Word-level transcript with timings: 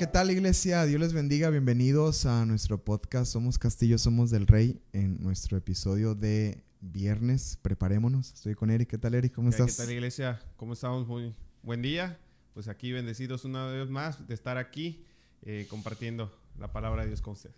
¿qué 0.00 0.06
tal 0.06 0.30
iglesia? 0.30 0.86
Dios 0.86 0.98
les 0.98 1.12
bendiga, 1.12 1.50
bienvenidos 1.50 2.24
a 2.24 2.46
nuestro 2.46 2.82
podcast 2.82 3.30
Somos 3.30 3.58
Castillo, 3.58 3.98
Somos 3.98 4.30
del 4.30 4.46
Rey, 4.46 4.80
en 4.94 5.22
nuestro 5.22 5.58
episodio 5.58 6.14
de 6.14 6.64
viernes, 6.80 7.58
preparémonos. 7.60 8.32
Estoy 8.32 8.54
con 8.54 8.70
Eric, 8.70 8.88
¿qué 8.88 8.96
tal 8.96 9.12
Eric? 9.12 9.34
¿Cómo 9.34 9.50
estás? 9.50 9.76
¿Qué 9.76 9.82
tal 9.82 9.92
iglesia? 9.92 10.40
¿Cómo 10.56 10.72
estamos? 10.72 11.06
Muy 11.06 11.34
buen 11.62 11.82
día. 11.82 12.18
Pues 12.54 12.68
aquí 12.68 12.92
bendecidos 12.92 13.44
una 13.44 13.66
vez 13.66 13.90
más 13.90 14.26
de 14.26 14.32
estar 14.32 14.56
aquí 14.56 15.04
eh, 15.42 15.66
compartiendo 15.68 16.34
la 16.58 16.72
palabra 16.72 17.02
de 17.02 17.08
Dios 17.08 17.20
con 17.20 17.34
usted. 17.34 17.50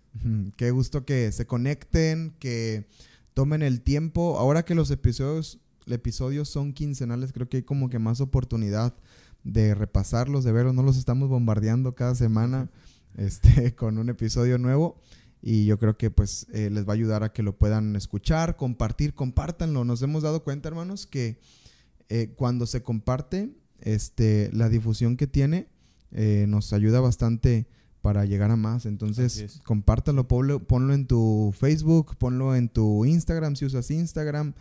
Qué 0.57 0.73
gusto 0.73 1.05
que 1.05 1.31
se 1.31 1.47
conecten, 1.47 2.35
que 2.41 2.89
tomen 3.35 3.63
el 3.63 3.83
tiempo. 3.83 4.37
Ahora 4.37 4.65
que 4.65 4.75
los 4.75 4.91
episodios, 4.91 5.61
episodios 5.87 6.49
son 6.49 6.73
quincenales, 6.73 7.33
creo 7.33 7.49
que 7.49 7.59
hay 7.59 7.63
como 7.63 7.89
que 7.89 8.01
más 8.01 8.21
oportunidad 8.21 8.97
de 9.45 9.75
repasarlos, 9.75 10.45
de 10.45 10.53
verlos. 10.53 10.75
No 10.75 10.83
los 10.83 10.97
estamos 10.97 11.29
bombardeando 11.29 11.95
cada 11.95 12.15
semana 12.15 12.71
este, 13.17 13.75
con 13.77 13.99
un 13.99 14.09
episodio 14.09 14.59
nuevo. 14.59 15.01
Y 15.41 15.65
yo 15.65 15.79
creo 15.79 15.97
que 15.97 16.11
pues 16.11 16.47
eh, 16.53 16.71
les 16.71 16.87
va 16.87 16.93
a 16.93 16.95
ayudar 16.95 17.25
a 17.25 17.33
que 17.33 17.43
lo 17.43 17.57
puedan 17.57 17.97
escuchar, 17.97 18.57
compartir, 18.57 19.13
compártanlo. 19.15 19.85
Nos 19.85 20.01
hemos 20.03 20.23
dado 20.23 20.45
cuenta, 20.45 20.69
hermanos, 20.69 21.07
que 21.07 21.41
eh, 22.09 22.33
cuando 22.37 22.67
se 22.67 22.83
comparte, 22.83 23.51
este, 23.81 24.51
la 24.53 24.69
difusión 24.69 25.17
que 25.17 25.27
tiene 25.27 25.69
eh, 26.13 26.47
nos 26.49 26.73
ayuda 26.73 27.01
bastante 27.01 27.67
para 28.03 28.25
llegar 28.25 28.51
a 28.51 28.57
más. 28.57 28.87
Entonces, 28.87 29.61
compártalo, 29.65 30.29
ponlo, 30.29 30.95
en 30.95 31.07
tu 31.07 31.55
Facebook, 31.59 32.17
ponlo 32.19 32.55
en 32.55 32.69
tu 32.69 33.05
Instagram, 33.05 33.57
si 33.57 33.65
usas 33.65 33.91
Instagram, 33.91 34.55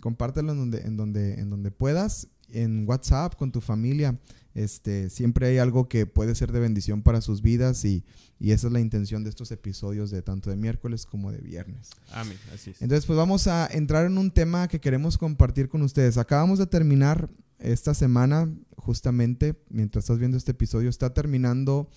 compártelo 0.00 0.52
en 0.52 0.58
donde, 0.58 0.80
en 0.82 0.96
donde, 0.96 1.34
en 1.34 1.50
donde 1.50 1.70
puedas 1.70 2.28
en 2.52 2.88
WhatsApp 2.88 3.36
con 3.36 3.52
tu 3.52 3.60
familia. 3.60 4.18
Este, 4.54 5.08
siempre 5.08 5.46
hay 5.46 5.58
algo 5.58 5.88
que 5.88 6.06
puede 6.06 6.34
ser 6.34 6.52
de 6.52 6.60
bendición 6.60 7.02
para 7.02 7.20
sus 7.20 7.42
vidas 7.42 7.84
y, 7.84 8.04
esa 8.38 8.66
es 8.66 8.72
la 8.72 8.80
intención 8.80 9.22
de 9.22 9.30
estos 9.30 9.52
episodios 9.52 10.10
de 10.10 10.20
tanto 10.20 10.50
de 10.50 10.56
miércoles 10.56 11.06
como 11.06 11.30
de 11.30 11.38
viernes. 11.38 11.90
Amén, 12.12 12.36
así 12.52 12.70
es. 12.70 12.82
Entonces, 12.82 13.06
pues 13.06 13.16
vamos 13.16 13.46
a 13.46 13.68
entrar 13.70 14.04
en 14.04 14.18
un 14.18 14.32
tema 14.32 14.66
que 14.66 14.80
queremos 14.80 15.16
compartir 15.16 15.68
con 15.68 15.80
ustedes. 15.82 16.18
Acabamos 16.18 16.58
de 16.58 16.66
terminar 16.66 17.30
esta 17.60 17.94
semana, 17.94 18.52
justamente, 18.76 19.54
mientras 19.68 20.04
estás 20.04 20.18
viendo 20.18 20.36
este 20.36 20.50
episodio, 20.50 20.90
está 20.90 21.14
terminando 21.14 21.88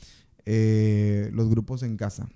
eh, 0.45 1.31
los 1.33 1.49
grupos 1.49 1.81
en 1.81 1.97
casa. 1.97 2.29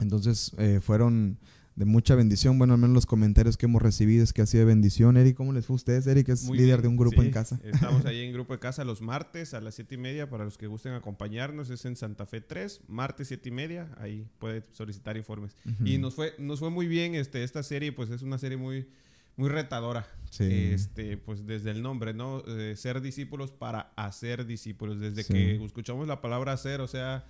Entonces, 0.00 0.52
eh, 0.56 0.80
fueron 0.82 1.38
de 1.78 1.84
mucha 1.84 2.16
bendición. 2.16 2.58
Bueno, 2.58 2.74
al 2.74 2.80
menos 2.80 2.92
los 2.92 3.06
comentarios 3.06 3.56
que 3.56 3.66
hemos 3.66 3.80
recibido 3.80 4.24
es 4.24 4.32
que 4.32 4.42
ha 4.42 4.46
sido 4.46 4.62
de 4.62 4.66
bendición. 4.66 5.16
Eric, 5.16 5.36
¿cómo 5.36 5.52
les 5.52 5.64
fue 5.64 5.74
a 5.74 5.76
ustedes? 5.76 6.08
Eric 6.08 6.28
es 6.30 6.50
líder 6.50 6.82
de 6.82 6.88
un 6.88 6.96
grupo 6.96 7.22
en 7.22 7.30
casa. 7.30 7.60
Estamos 7.62 8.04
ahí 8.04 8.20
en 8.24 8.32
grupo 8.32 8.52
de 8.52 8.58
casa 8.58 8.82
los 8.82 9.00
martes 9.00 9.54
a 9.54 9.60
las 9.60 9.76
siete 9.76 9.94
y 9.94 9.98
media 9.98 10.28
para 10.28 10.44
los 10.44 10.58
que 10.58 10.66
gusten 10.66 10.94
acompañarnos. 10.94 11.70
Es 11.70 11.84
en 11.84 11.94
Santa 11.94 12.26
Fe 12.26 12.40
3, 12.40 12.80
martes 12.88 13.28
siete 13.28 13.50
y 13.50 13.52
media. 13.52 13.88
Ahí 13.98 14.26
puede 14.40 14.64
solicitar 14.72 15.16
informes. 15.16 15.56
Y 15.84 15.98
nos 15.98 16.16
fue, 16.16 16.34
nos 16.38 16.58
fue 16.58 16.70
muy 16.70 16.88
bien 16.88 17.14
este, 17.14 17.44
esta 17.44 17.62
serie, 17.62 17.92
pues 17.92 18.10
es 18.10 18.22
una 18.22 18.38
serie 18.38 18.56
muy, 18.56 18.88
muy 19.36 19.48
retadora. 19.48 20.04
Este, 20.40 21.16
pues 21.16 21.46
desde 21.46 21.70
el 21.70 21.80
nombre, 21.80 22.12
¿no? 22.12 22.42
ser 22.74 23.00
discípulos 23.00 23.52
para 23.52 23.92
hacer 23.94 24.46
discípulos. 24.46 24.98
Desde 24.98 25.24
que 25.24 25.64
escuchamos 25.64 26.08
la 26.08 26.20
palabra 26.20 26.52
hacer, 26.54 26.80
o 26.80 26.88
sea 26.88 27.24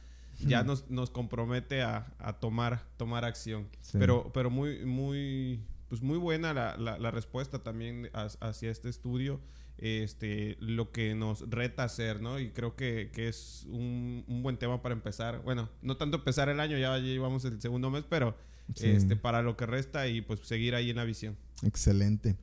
ya 0.46 0.62
nos, 0.62 0.88
nos 0.90 1.10
compromete 1.10 1.82
a, 1.82 2.06
tomar, 2.40 2.84
tomar 2.96 3.24
acción. 3.24 3.68
Pero, 3.92 4.30
pero 4.32 4.50
muy, 4.50 4.84
muy, 4.84 5.60
pues 5.88 6.02
muy 6.02 6.18
buena 6.18 6.52
la, 6.52 6.76
la, 6.76 7.10
respuesta 7.10 7.62
también 7.62 8.10
hacia 8.12 8.70
este 8.70 8.88
estudio. 8.88 9.40
Este, 9.78 10.56
lo 10.58 10.90
que 10.90 11.14
nos 11.14 11.48
reta 11.48 11.84
hacer, 11.84 12.20
¿no? 12.20 12.40
Y 12.40 12.50
creo 12.50 12.74
que, 12.74 13.10
es 13.14 13.64
un, 13.68 14.24
buen 14.42 14.56
tema 14.56 14.82
para 14.82 14.94
empezar. 14.94 15.42
Bueno, 15.42 15.68
no 15.82 15.96
tanto 15.96 16.16
empezar 16.16 16.48
el 16.48 16.58
año, 16.58 16.76
ya 16.78 16.98
llevamos 16.98 17.44
el 17.44 17.60
segundo 17.60 17.90
mes, 17.90 18.04
pero 18.08 18.36
este, 18.74 19.16
para 19.16 19.42
lo 19.42 19.56
que 19.56 19.66
resta 19.66 20.08
y 20.08 20.20
pues 20.20 20.40
seguir 20.40 20.74
ahí 20.74 20.90
en 20.90 20.96
la 20.96 21.04
visión. 21.04 21.36
Excelente. 21.62 22.36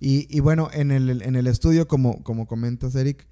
Y, 0.00 0.26
y 0.34 0.40
bueno, 0.40 0.70
en 0.72 0.90
el, 0.90 1.22
en 1.22 1.36
el 1.36 1.46
estudio, 1.46 1.86
como, 1.86 2.24
como 2.24 2.46
comentas, 2.46 2.94
Eric, 2.96 3.26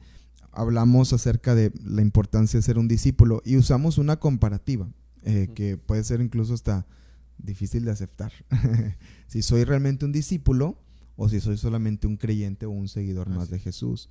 hablamos 0.52 1.12
acerca 1.12 1.54
de 1.54 1.72
la 1.84 2.02
importancia 2.02 2.58
de 2.58 2.62
ser 2.62 2.78
un 2.78 2.88
discípulo 2.88 3.42
y 3.44 3.56
usamos 3.56 3.98
una 3.98 4.18
comparativa 4.18 4.88
eh, 5.22 5.48
que 5.54 5.76
puede 5.76 6.04
ser 6.04 6.20
incluso 6.20 6.54
hasta 6.54 6.86
difícil 7.38 7.84
de 7.84 7.90
aceptar. 7.90 8.32
si 9.26 9.42
soy 9.42 9.64
realmente 9.64 10.04
un 10.04 10.12
discípulo 10.12 10.78
o 11.16 11.28
si 11.28 11.40
soy 11.40 11.56
solamente 11.56 12.06
un 12.06 12.16
creyente 12.16 12.66
o 12.66 12.70
un 12.70 12.88
seguidor 12.88 13.28
más 13.28 13.50
de 13.50 13.58
Jesús. 13.58 14.08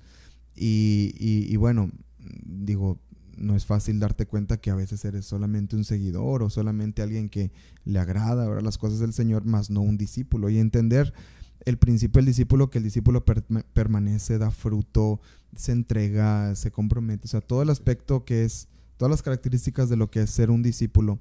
Y, 0.54 1.56
bueno, 1.56 1.90
digo, 2.18 2.98
no 3.36 3.54
es 3.54 3.64
fácil 3.64 4.00
darte 4.00 4.26
cuenta 4.26 4.60
que 4.60 4.70
a 4.70 4.74
veces 4.74 5.04
eres 5.04 5.24
solamente 5.24 5.76
un 5.76 5.84
seguidor 5.84 6.42
o 6.42 6.50
solamente 6.50 7.00
alguien 7.00 7.28
que 7.28 7.52
le 7.84 7.98
agrada 7.98 8.60
las 8.60 8.76
cosas 8.76 8.98
del 8.98 9.12
Señor, 9.12 9.44
más 9.44 9.70
no 9.70 9.80
un 9.80 9.96
discípulo. 9.96 10.50
Y 10.50 10.58
entender 10.58 11.14
el 11.64 11.78
principio 11.78 12.18
del 12.18 12.26
discípulo, 12.26 12.70
que 12.70 12.78
el 12.78 12.84
discípulo 12.84 13.24
permanece, 13.24 14.38
da 14.38 14.50
fruto, 14.50 15.20
se 15.56 15.72
entrega, 15.72 16.54
se 16.54 16.70
compromete, 16.70 17.24
o 17.24 17.28
sea, 17.28 17.40
todo 17.40 17.62
el 17.62 17.70
aspecto 17.70 18.24
que 18.24 18.44
es, 18.44 18.68
todas 18.96 19.10
las 19.10 19.22
características 19.22 19.88
de 19.88 19.96
lo 19.96 20.10
que 20.10 20.22
es 20.22 20.30
ser 20.30 20.50
un 20.50 20.62
discípulo. 20.62 21.18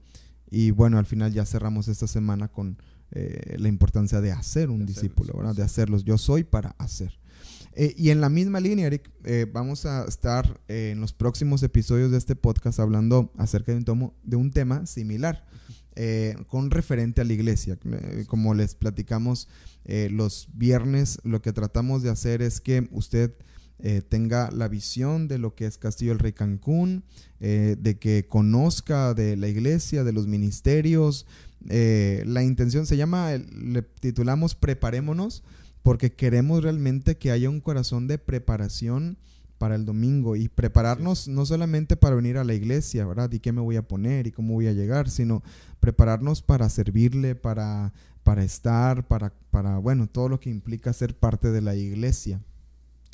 Y 0.50 0.72
bueno, 0.72 0.98
al 0.98 1.06
final 1.06 1.34
ya 1.34 1.46
cerramos 1.46 1.88
esta 1.88 2.08
semana 2.08 2.48
con 2.48 2.78
eh, 3.12 3.56
la 3.58 3.68
importancia 3.68 4.22
de 4.22 4.31
hacer 4.31 4.70
un 4.70 4.86
discípulo, 4.86 5.34
¿verdad? 5.36 5.56
De 5.56 5.64
hacerlos. 5.64 6.03
Yo 6.03 6.18
soy 6.18 6.44
para 6.44 6.75
hacer. 6.78 7.19
Eh, 7.74 7.94
y 7.96 8.09
en 8.09 8.22
la 8.22 8.30
misma 8.30 8.59
línea, 8.59 8.88
Eric, 8.88 9.12
eh, 9.24 9.46
vamos 9.52 9.86
a 9.86 10.04
estar 10.06 10.59
en 10.68 11.00
los 11.00 11.14
próximos 11.14 11.62
episodios 11.64 12.12
de 12.12 12.18
este 12.18 12.36
podcast 12.36 12.80
hablando 12.80 13.31
acerca 13.38 13.72
de 13.72 13.78
un, 13.78 13.86
tomo, 13.86 14.16
de 14.24 14.36
un 14.36 14.52
tema 14.52 14.86
similar, 14.88 15.46
con 16.47 16.69
referente 16.69 17.22
a 17.22 17.24
la 17.24 17.34
iglesia. 17.34 17.78
como 18.28 18.53
les 18.53 18.75
platicamos 18.75 19.47
los 19.85 20.47
viernes, 20.53 21.19
lo 21.24 21.41
que 21.41 21.53
tratamos 21.53 22.03
de 22.03 22.09
hacer 22.09 22.41
es 22.41 22.62
que 22.62 22.88
usted 22.91 23.34
eh, 23.80 24.02
tenga 24.02 24.50
la 24.50 24.68
visión 24.68 25.28
de 25.28 25.38
lo 25.38 25.53
que 25.53 25.68
es 25.68 25.78
Castillo 25.78 26.12
del 26.12 26.19
Rey 26.19 26.34
Cancún, 26.34 27.03
eh, 27.40 27.75
de 27.80 28.00
que 28.00 28.25
conozca 28.28 29.13
de 29.13 29.38
la 29.38 29.47
iglesia, 29.47 30.03
de 30.03 30.13
los 30.13 30.25
ministerios. 30.25 31.28
Eh, 31.69 32.24
la 32.25 32.44
intención 32.44 32.88
se 32.88 32.97
llama, 32.97 33.34
le 33.38 33.84
titulamos 33.84 34.56
Preparémonos, 34.56 35.44
porque 35.84 36.12
queremos 36.12 36.63
realmente 36.63 37.18
que 37.18 37.30
haya 37.30 37.52
un 37.52 37.62
corazón 37.62 38.07
de 38.07 38.18
preparación 38.18 39.19
para 39.57 39.75
el 39.75 39.85
domingo 39.85 40.35
y 40.35 40.50
prepararnos 40.50 41.28
no 41.28 41.45
solamente 41.45 41.97
para 41.97 42.16
venir 42.16 42.38
a 42.38 42.44
la 42.44 42.53
iglesia, 42.53 43.06
¿verdad? 43.06 43.31
Y 43.31 43.40
qué 43.40 43.51
me 43.51 43.62
voy 43.62 43.75
a 43.75 43.88
poner 43.88 44.28
y 44.28 44.31
cómo 44.31 44.53
voy 44.53 44.68
a 44.68 44.73
llegar, 44.73 45.09
sino 45.09 45.44
prepararnos 45.79 46.41
para 46.41 46.69
servirle, 46.69 47.35
para, 47.35 47.94
para 48.23 48.44
estar, 48.44 49.07
para, 49.07 49.34
para, 49.51 49.78
bueno, 49.78 50.07
todo 50.07 50.29
lo 50.29 50.40
que 50.40 50.50
implica 50.50 50.94
ser 50.94 51.18
parte 51.18 51.51
de 51.51 51.62
la 51.62 51.75
iglesia. 51.75 52.41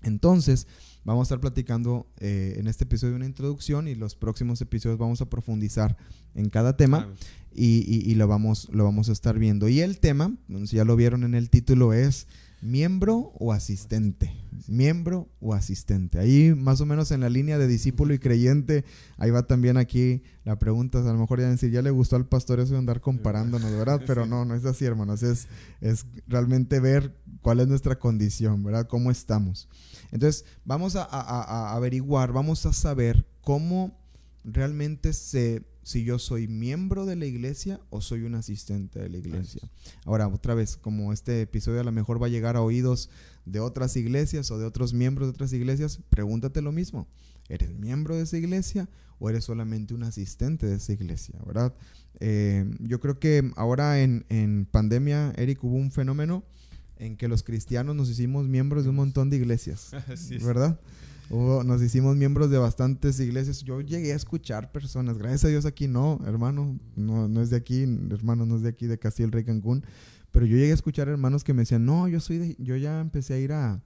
Entonces, 0.04 0.68
vamos 1.04 1.22
a 1.22 1.28
estar 1.28 1.40
platicando 1.40 2.08
eh, 2.20 2.56
en 2.58 2.68
este 2.68 2.84
episodio 2.84 3.16
una 3.16 3.26
introducción 3.26 3.88
y 3.88 3.96
los 3.96 4.16
próximos 4.16 4.62
episodios 4.62 5.00
vamos 5.00 5.22
a 5.22 5.30
profundizar 5.30 5.98
en 6.36 6.50
cada 6.50 6.76
tema 6.76 7.14
y, 7.56 8.14
lo, 8.16 8.28
vamos, 8.28 8.70
lo 8.72 8.84
vamos 8.84 9.10
a 9.10 9.12
estar 9.12 9.40
viendo. 9.40 9.70
Y 9.70 9.80
el 9.82 10.00
tema, 10.00 10.36
si 10.66 10.76
ya 10.76 10.86
lo 10.86 10.96
vieron 10.96 11.24
en 11.24 11.36
el 11.36 11.50
título, 11.50 11.94
es 11.94 12.28
miembro 12.64 13.34
o 13.36 13.52
asistente. 13.52 14.34
Miembro 14.68 15.30
o 15.42 15.54
asistente. 15.54 16.18
Ahí 16.18 16.56
más 16.56 16.80
o 16.80 16.86
menos 16.86 17.12
en 17.12 17.20
la 17.20 17.30
línea 17.30 17.58
de 17.58 17.68
discípulo 17.68 18.14
y 18.14 18.20
creyente, 18.20 18.86
ahí 19.18 19.32
va 19.32 19.44
también 19.44 19.76
aquí 19.78 20.24
la 20.46 20.58
pregunta, 20.58 21.00
a 21.00 21.14
lo 21.14 21.18
mejor 21.18 21.42
ya 21.42 21.50
decir, 21.50 21.72
ya 21.72 21.82
le 21.82 21.92
gustó 21.92 22.16
al 22.16 22.26
pastor 22.26 22.62
eso 22.62 22.74
de 22.74 22.80
andar 22.80 23.02
comparándonos, 23.02 23.72
¿verdad? 23.72 24.02
Pero 24.08 24.26
no, 24.26 24.46
no 24.46 24.56
es 24.56 24.64
así, 24.66 24.86
hermanos, 24.86 25.24
es, 25.24 25.48
es 25.82 26.06
realmente 26.28 26.80
ver 26.80 27.16
cuál 27.42 27.60
es 27.60 27.68
nuestra 27.68 28.00
condición, 28.00 28.64
¿verdad? 28.64 28.88
¿Cómo 28.88 29.12
estamos? 29.12 29.68
Entonces, 30.12 30.46
vamos 30.64 30.96
a, 30.96 31.74
averiguar, 31.76 32.32
vamos 32.32 32.66
a 32.66 32.72
saber 32.72 33.28
cómo 33.42 34.00
realmente 34.44 35.12
sé 35.12 35.64
si 35.84 36.04
yo 36.04 36.18
soy 36.18 36.48
miembro 36.48 37.06
de 37.06 37.16
la 37.16 37.26
iglesia 37.26 37.80
o 37.90 38.02
soy 38.02 38.24
un 38.24 38.36
asistente 38.36 39.00
de 39.00 39.10
la 39.10 39.18
iglesia. 39.18 39.62
Ahora, 40.06 40.28
otra 40.28 40.56
vez, 40.56 40.78
como 40.78 41.14
este 41.14 41.42
episodio 41.42 41.82
a 41.82 41.84
lo 41.84 41.92
mejor 41.92 42.22
va 42.22 42.28
a 42.28 42.30
llegar 42.30 42.56
a 42.56 42.62
oídos 42.62 43.10
de 43.46 43.60
otras 43.60 43.96
iglesias 43.98 44.50
o 44.52 44.58
de 44.58 44.66
otros 44.66 44.94
miembros 44.94 45.28
de 45.28 45.32
otras 45.32 45.54
iglesias, 45.54 46.00
pregúntate 46.10 46.62
lo 46.62 46.72
mismo. 46.72 47.08
¿Eres 47.50 47.74
miembro 47.76 48.16
de 48.16 48.24
esa 48.24 48.38
iglesia 48.38 48.90
o 49.20 49.30
eres 49.30 49.44
solamente 49.44 49.94
un 49.94 50.04
asistente 50.04 50.66
de 50.66 50.78
esa 50.78 50.94
iglesia? 50.94 51.38
¿Verdad? 51.46 51.76
Eh, 52.20 52.66
yo 52.80 53.00
creo 53.02 53.20
que 53.20 53.52
ahora 53.58 54.02
en, 54.02 54.26
en 54.30 54.66
pandemia, 54.66 55.34
Eric, 55.36 55.64
hubo 55.64 55.76
un 55.76 55.92
fenómeno 55.92 56.44
en 56.98 57.18
que 57.18 57.28
los 57.28 57.44
cristianos 57.44 57.96
nos 57.96 58.10
hicimos 58.10 58.48
miembros 58.48 58.84
de 58.84 58.92
un 58.92 58.96
montón 58.96 59.30
de 59.30 59.38
iglesias, 59.38 59.92
¿verdad? 60.46 60.80
Nos 61.30 61.82
hicimos 61.82 62.16
miembros 62.16 62.50
de 62.50 62.58
bastantes 62.58 63.20
iglesias. 63.20 63.64
Yo 63.64 63.82
llegué 63.82 64.14
a 64.14 64.16
escuchar 64.16 64.72
personas, 64.72 65.18
gracias 65.18 65.46
a 65.46 65.48
Dios 65.48 65.66
aquí 65.66 65.88
no, 65.88 66.20
hermano, 66.26 66.80
no, 66.96 67.28
no 67.28 67.42
es 67.42 67.50
de 67.50 67.58
aquí, 67.58 67.84
hermano, 68.12 68.46
no 68.46 68.58
es 68.58 68.62
de 68.62 68.70
aquí, 68.70 68.88
de 68.88 69.00
Castillo 69.00 69.30
Rey 69.32 69.44
Cancún, 69.44 69.84
pero 70.32 70.46
yo 70.46 70.58
llegué 70.58 70.72
a 70.72 70.76
escuchar 70.76 71.08
hermanos 71.08 71.44
que 71.44 71.54
me 71.54 71.62
decían, 71.62 71.86
no, 71.86 72.08
yo 72.08 72.20
soy 72.20 72.38
de, 72.38 72.56
yo 72.60 72.76
ya 72.76 73.00
empecé 73.00 73.36
a 73.36 73.40
ir 73.40 73.52
a, 73.54 73.82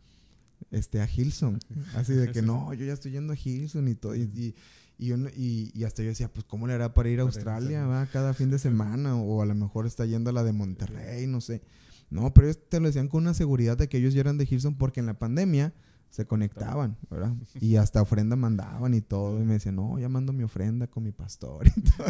este, 0.71 1.01
a 1.01 1.09
Hilson, 1.09 1.59
así 1.95 2.13
de 2.13 2.31
que 2.31 2.41
no, 2.43 2.73
yo 2.73 2.85
ya 2.85 2.93
estoy 2.93 3.11
yendo 3.11 3.33
a 3.33 3.37
Hilson 3.37 3.87
y 3.87 3.95
todo, 3.95 4.15
y, 4.15 4.55
Y, 4.99 5.71
y, 5.75 5.83
hasta 5.83 6.01
yo 6.01 6.09
decía, 6.09 6.27
pues, 6.27 6.43
¿cómo 6.45 6.65
le 6.65 6.73
hará 6.73 6.93
para 6.93 7.09
ir 7.09 7.19
a 7.19 7.23
Australia 7.23 7.85
va, 7.85 8.07
cada 8.07 8.33
fin 8.33 8.49
de 8.49 8.57
semana? 8.67 9.15
O 9.15 9.43
a 9.43 9.45
lo 9.45 9.53
mejor 9.53 9.85
está 9.85 10.05
yendo 10.05 10.31
a 10.31 10.33
la 10.33 10.43
de 10.43 10.53
Monterrey, 10.53 11.27
no 11.27 11.39
sé. 11.39 11.61
No, 12.09 12.33
pero 12.33 12.47
ellos 12.47 12.59
te 12.67 12.79
lo 12.79 12.87
decían 12.87 13.07
con 13.07 13.21
una 13.21 13.33
seguridad 13.33 13.77
de 13.77 13.89
que 13.89 13.97
ellos 13.97 14.13
ya 14.13 14.21
eran 14.21 14.37
de 14.37 14.47
Houston 14.47 14.75
porque 14.75 14.99
en 14.99 15.05
la 15.05 15.19
pandemia 15.19 15.73
se 16.09 16.25
conectaban, 16.25 16.97
¿verdad? 17.09 17.33
Y 17.59 17.75
hasta 17.75 18.01
ofrenda 18.01 18.35
mandaban 18.35 18.93
y 18.93 19.01
todo. 19.01 19.41
Y 19.41 19.45
me 19.45 19.53
decían, 19.53 19.75
no, 19.75 19.99
ya 19.99 20.09
mando 20.09 20.33
mi 20.33 20.43
ofrenda 20.43 20.87
con 20.87 21.03
mi 21.03 21.11
pastor. 21.11 21.67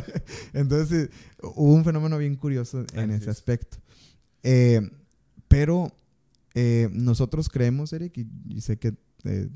Entonces, 0.53 1.09
hubo 1.41 1.73
un 1.73 1.83
fenómeno 1.83 2.17
bien 2.17 2.35
curioso 2.35 2.85
en 2.93 3.11
ese 3.11 3.29
aspecto. 3.29 3.77
Eh, 4.43 4.81
pero 5.47 5.91
eh, 6.53 6.89
nosotros 6.93 7.49
creemos, 7.49 7.91
Eric, 7.93 8.25
y, 8.47 8.61
sé 8.61 8.77
que 8.77 8.95
eh, 9.23 9.49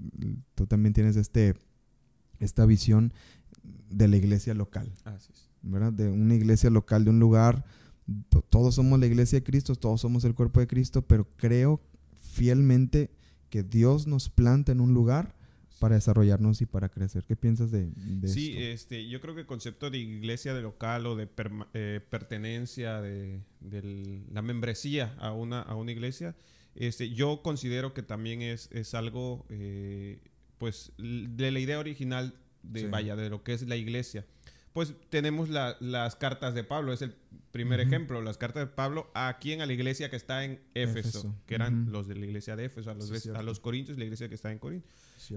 tú 0.55 0.65
también 0.67 0.93
tienes 0.93 1.15
este, 1.15 1.55
esta 2.39 2.65
visión 2.65 3.13
de 3.89 4.07
la 4.07 4.17
iglesia 4.17 4.53
local. 4.53 4.91
¿Verdad? 5.61 5.93
De 5.93 6.09
una 6.09 6.35
iglesia 6.35 6.69
local, 6.69 7.05
de 7.05 7.11
un 7.11 7.19
lugar. 7.19 7.63
Todos 8.49 8.75
somos 8.75 8.99
la 8.99 9.05
iglesia 9.05 9.39
de 9.39 9.43
Cristo, 9.43 9.75
todos 9.75 10.01
somos 10.01 10.25
el 10.25 10.33
cuerpo 10.33 10.59
de 10.59 10.67
Cristo, 10.67 11.03
pero 11.03 11.29
creo 11.37 11.79
fielmente 12.15 13.11
que 13.51 13.61
Dios 13.61 14.07
nos 14.07 14.29
planta 14.29 14.71
en 14.71 14.81
un 14.81 14.95
lugar 14.95 15.35
para 15.77 15.95
desarrollarnos 15.95 16.61
y 16.61 16.65
para 16.65 16.89
crecer. 16.89 17.23
¿Qué 17.27 17.35
piensas 17.35 17.69
de, 17.69 17.91
de 17.95 18.27
sí, 18.27 18.55
este, 18.55 19.07
yo 19.07 19.19
creo 19.19 19.35
que 19.35 19.41
el 19.41 19.47
concepto 19.47 19.89
de 19.89 19.97
iglesia 19.97 20.53
de 20.53 20.61
local 20.61 21.05
o 21.05 21.15
de 21.15 21.27
eh, 21.73 21.99
pertenencia, 22.09 23.01
de, 23.01 23.41
la 24.31 24.41
membresía 24.41 25.15
a 25.19 25.33
una, 25.33 25.61
a 25.61 25.75
una 25.75 25.91
iglesia, 25.91 26.35
este, 26.75 27.09
yo 27.09 27.41
considero 27.43 27.93
que 27.93 28.03
también 28.03 28.41
es, 28.41 28.69
es 28.71 28.93
algo, 28.93 29.45
eh, 29.49 30.19
pues, 30.57 30.93
de 30.97 31.51
la 31.51 31.59
idea 31.59 31.77
original 31.79 32.35
de, 32.63 32.87
vaya, 32.87 33.15
de 33.15 33.29
lo 33.29 33.43
que 33.43 33.53
es 33.53 33.67
la 33.67 33.75
iglesia. 33.75 34.25
Pues 34.73 34.93
tenemos 35.09 35.49
las 35.49 36.15
cartas 36.15 36.53
de 36.53 36.63
Pablo, 36.63 36.93
es 36.93 37.01
el 37.01 37.13
primer 37.51 37.81
ejemplo, 37.81 38.21
las 38.21 38.37
cartas 38.37 38.63
de 38.63 38.73
Pablo 38.73 39.11
a 39.13 39.37
quien 39.39 39.61
a 39.61 39.65
la 39.65 39.73
iglesia 39.73 40.09
que 40.09 40.15
está 40.15 40.45
en 40.45 40.61
Éfeso, 40.73 41.35
que 41.45 41.55
eran 41.55 41.91
los 41.91 42.07
de 42.07 42.15
la 42.15 42.25
iglesia 42.25 42.55
de 42.55 42.65
Éfeso, 42.65 42.89
a 42.91 42.93
los, 42.93 43.27
a 43.27 43.43
los 43.43 43.59
corintios, 43.59 43.97
la 43.97 44.05
iglesia 44.05 44.29
que 44.29 44.35
está 44.35 44.51
en 44.51 44.59
Corinto. 44.59 44.87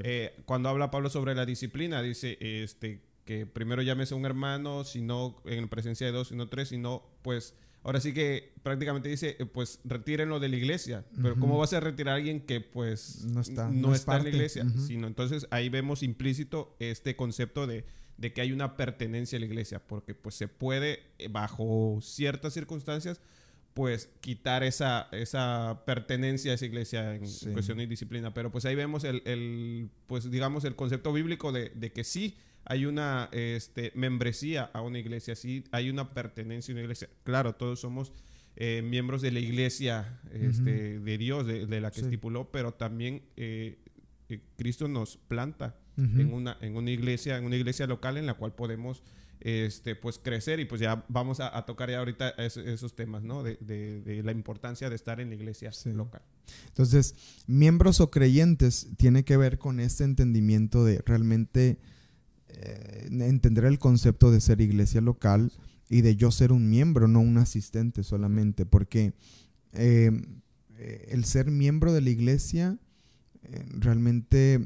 Eh, 0.02 0.36
cuando 0.46 0.68
habla 0.68 0.90
Pablo 0.90 1.10
sobre 1.10 1.34
la 1.34 1.44
disciplina, 1.44 2.00
dice 2.00 2.38
este, 2.40 3.02
que 3.24 3.46
primero 3.46 3.82
llámese 3.82 4.14
a 4.14 4.16
un 4.16 4.24
hermano, 4.24 4.84
sino 4.84 5.36
en 5.44 5.68
presencia 5.68 6.06
de 6.06 6.12
dos, 6.12 6.28
sino 6.28 6.48
tres, 6.48 6.68
sino 6.68 7.02
pues 7.22 7.54
ahora 7.82 8.00
sí 8.00 8.12
que 8.12 8.52
prácticamente 8.62 9.08
dice, 9.08 9.36
eh, 9.38 9.46
pues 9.46 9.80
retírenlo 9.84 10.40
de 10.40 10.48
la 10.48 10.56
iglesia. 10.56 11.04
Pero 11.20 11.38
¿cómo 11.38 11.58
vas 11.58 11.72
a 11.72 11.80
retirar 11.80 12.14
a 12.14 12.16
alguien 12.16 12.40
que 12.40 12.60
pues 12.60 13.24
no 13.24 13.40
está, 13.40 13.68
no, 13.68 13.94
está 13.94 14.16
en 14.18 14.24
la 14.24 14.28
iglesia? 14.30 14.66
Sino 14.86 15.06
entonces 15.06 15.46
ahí 15.50 15.68
vemos 15.68 16.02
implícito 16.02 16.76
este 16.78 17.16
concepto 17.16 17.66
de 17.66 17.84
de 18.16 18.32
que 18.32 18.40
hay 18.40 18.52
una 18.52 18.76
pertenencia 18.76 19.36
a 19.36 19.40
la 19.40 19.46
iglesia, 19.46 19.80
porque 19.84 20.14
pues 20.14 20.34
se 20.34 20.48
puede, 20.48 21.02
eh, 21.18 21.28
bajo 21.28 21.98
ciertas 22.00 22.52
circunstancias, 22.54 23.20
pues 23.74 24.08
quitar 24.20 24.62
esa, 24.62 25.08
esa 25.10 25.82
pertenencia 25.84 26.52
a 26.52 26.54
esa 26.54 26.64
iglesia 26.64 27.16
en 27.16 27.24
cuestión 27.52 27.78
de 27.78 27.88
disciplina. 27.88 28.32
Pero 28.32 28.52
pues 28.52 28.64
ahí 28.64 28.76
vemos 28.76 29.02
el, 29.02 29.90
pues 30.06 30.30
digamos, 30.30 30.64
el 30.64 30.76
concepto 30.76 31.12
bíblico 31.12 31.50
de, 31.50 31.70
que 31.92 32.04
sí 32.04 32.36
hay 32.64 32.86
una 32.86 33.28
este, 33.32 33.90
membresía 33.96 34.70
a 34.72 34.80
una 34.80 35.00
iglesia, 35.00 35.34
sí 35.34 35.64
hay 35.72 35.90
una 35.90 36.14
pertenencia 36.14 36.72
a 36.72 36.74
una 36.74 36.82
iglesia. 36.82 37.08
Claro, 37.24 37.56
todos 37.56 37.80
somos 37.80 38.12
eh, 38.54 38.80
miembros 38.82 39.22
de 39.22 39.32
la 39.32 39.40
iglesia 39.40 40.20
este, 40.32 41.00
de 41.00 41.18
Dios, 41.18 41.44
de, 41.44 41.80
la 41.80 41.90
que 41.90 42.00
estipuló, 42.00 42.52
pero 42.52 42.72
también 42.72 43.22
eh, 43.36 43.78
Cristo 44.56 44.86
nos 44.86 45.16
planta 45.16 45.76
en, 45.96 46.32
una, 46.32 46.56
en 46.60 46.76
una 46.76 46.90
iglesia, 46.90 47.36
en 47.38 47.44
una 47.44 47.56
iglesia 47.56 47.86
local 47.86 48.16
en 48.16 48.26
la 48.26 48.34
cual 48.34 48.52
podemos 48.52 49.02
este, 49.44 49.94
pues 49.94 50.18
crecer 50.18 50.58
y 50.58 50.64
pues 50.64 50.80
ya 50.80 51.04
vamos 51.08 51.38
a, 51.38 51.64
tocar 51.66 51.90
ya 51.90 51.98
ahorita 51.98 52.30
esos 52.30 52.96
temas, 52.96 53.22
¿no? 53.22 53.42
De, 53.42 54.22
la 54.24 54.32
importancia 54.32 54.88
de 54.88 54.96
estar 54.96 55.20
en 55.20 55.28
la 55.28 55.34
iglesia 55.34 55.70
local. 55.92 56.22
Entonces, 56.68 57.14
miembros 57.46 58.00
o 58.00 58.10
creyentes 58.10 58.88
tiene 58.96 59.24
que 59.24 59.36
ver 59.36 59.58
con 59.58 59.80
este 59.80 60.04
entendimiento 60.04 60.84
de 60.84 61.02
realmente 61.04 61.78
eh, 62.48 63.08
entender 63.10 63.66
el 63.66 63.78
concepto 63.78 64.30
de 64.30 64.40
ser 64.40 64.62
iglesia 64.62 65.02
local 65.02 65.52
y 65.90 66.00
de 66.00 66.16
yo 66.16 66.30
ser 66.30 66.50
un 66.50 66.70
miembro, 66.70 67.06
no 67.06 67.20
un 67.20 67.36
asistente 67.36 68.02
solamente, 68.02 68.64
porque 68.64 69.12
eh, 69.72 70.10
el 71.08 71.24
ser 71.24 71.50
miembro 71.50 71.92
de 71.92 72.00
la 72.00 72.10
iglesia 72.10 72.78
realmente 73.70 74.60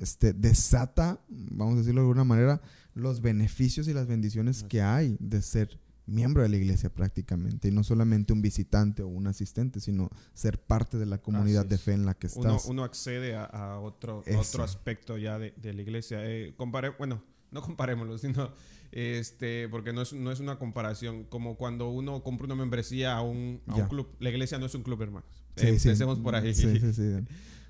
este, 0.00 0.32
desata, 0.32 1.20
vamos 1.28 1.74
a 1.74 1.78
decirlo 1.78 2.02
de 2.02 2.06
alguna 2.08 2.24
manera, 2.24 2.60
los 2.94 3.20
beneficios 3.20 3.88
y 3.88 3.92
las 3.92 4.06
bendiciones 4.06 4.62
que 4.62 4.82
hay 4.82 5.16
de 5.20 5.42
ser 5.42 5.80
miembro 6.06 6.42
de 6.42 6.48
la 6.48 6.56
iglesia 6.56 6.92
prácticamente, 6.92 7.68
y 7.68 7.70
no 7.70 7.82
solamente 7.82 8.32
un 8.32 8.42
visitante 8.42 9.02
o 9.02 9.08
un 9.08 9.26
asistente, 9.26 9.80
sino 9.80 10.10
ser 10.34 10.60
parte 10.60 10.98
de 10.98 11.06
la 11.06 11.18
comunidad 11.18 11.64
de 11.64 11.78
fe 11.78 11.92
en 11.92 12.04
la 12.04 12.14
que 12.14 12.26
estás. 12.26 12.66
Uno, 12.66 12.84
accede 12.84 13.34
a, 13.36 13.78
otro, 13.80 14.22
otro 14.36 14.62
aspecto 14.62 15.16
ya 15.16 15.38
de, 15.38 15.54
la 15.62 15.82
iglesia. 15.82 16.18
Eh, 16.22 16.54
compare, 16.56 16.90
bueno, 16.90 17.22
no 17.50 17.62
comparémoslo, 17.62 18.18
sino 18.18 18.52
este, 18.92 19.68
porque 19.68 19.92
no 19.92 20.02
es, 20.02 20.12
no 20.12 20.30
es 20.30 20.40
una 20.40 20.58
comparación, 20.58 21.24
como 21.24 21.56
cuando 21.56 21.88
uno 21.88 22.22
compra 22.22 22.46
una 22.46 22.54
membresía 22.54 23.16
a 23.16 23.22
un, 23.22 23.60
a 23.66 23.76
un 23.76 23.88
club. 23.88 24.08
La 24.20 24.30
iglesia 24.30 24.58
no 24.58 24.66
es 24.66 24.74
un 24.74 24.82
club, 24.82 25.00
hermanos. 25.02 25.28
Sí, 25.56 25.68
Empecemos 25.68 26.18
por 26.18 26.34
ahí. 26.34 26.54
Sí, 26.54 26.78
sí, 26.80 26.92
sí. 26.92 27.02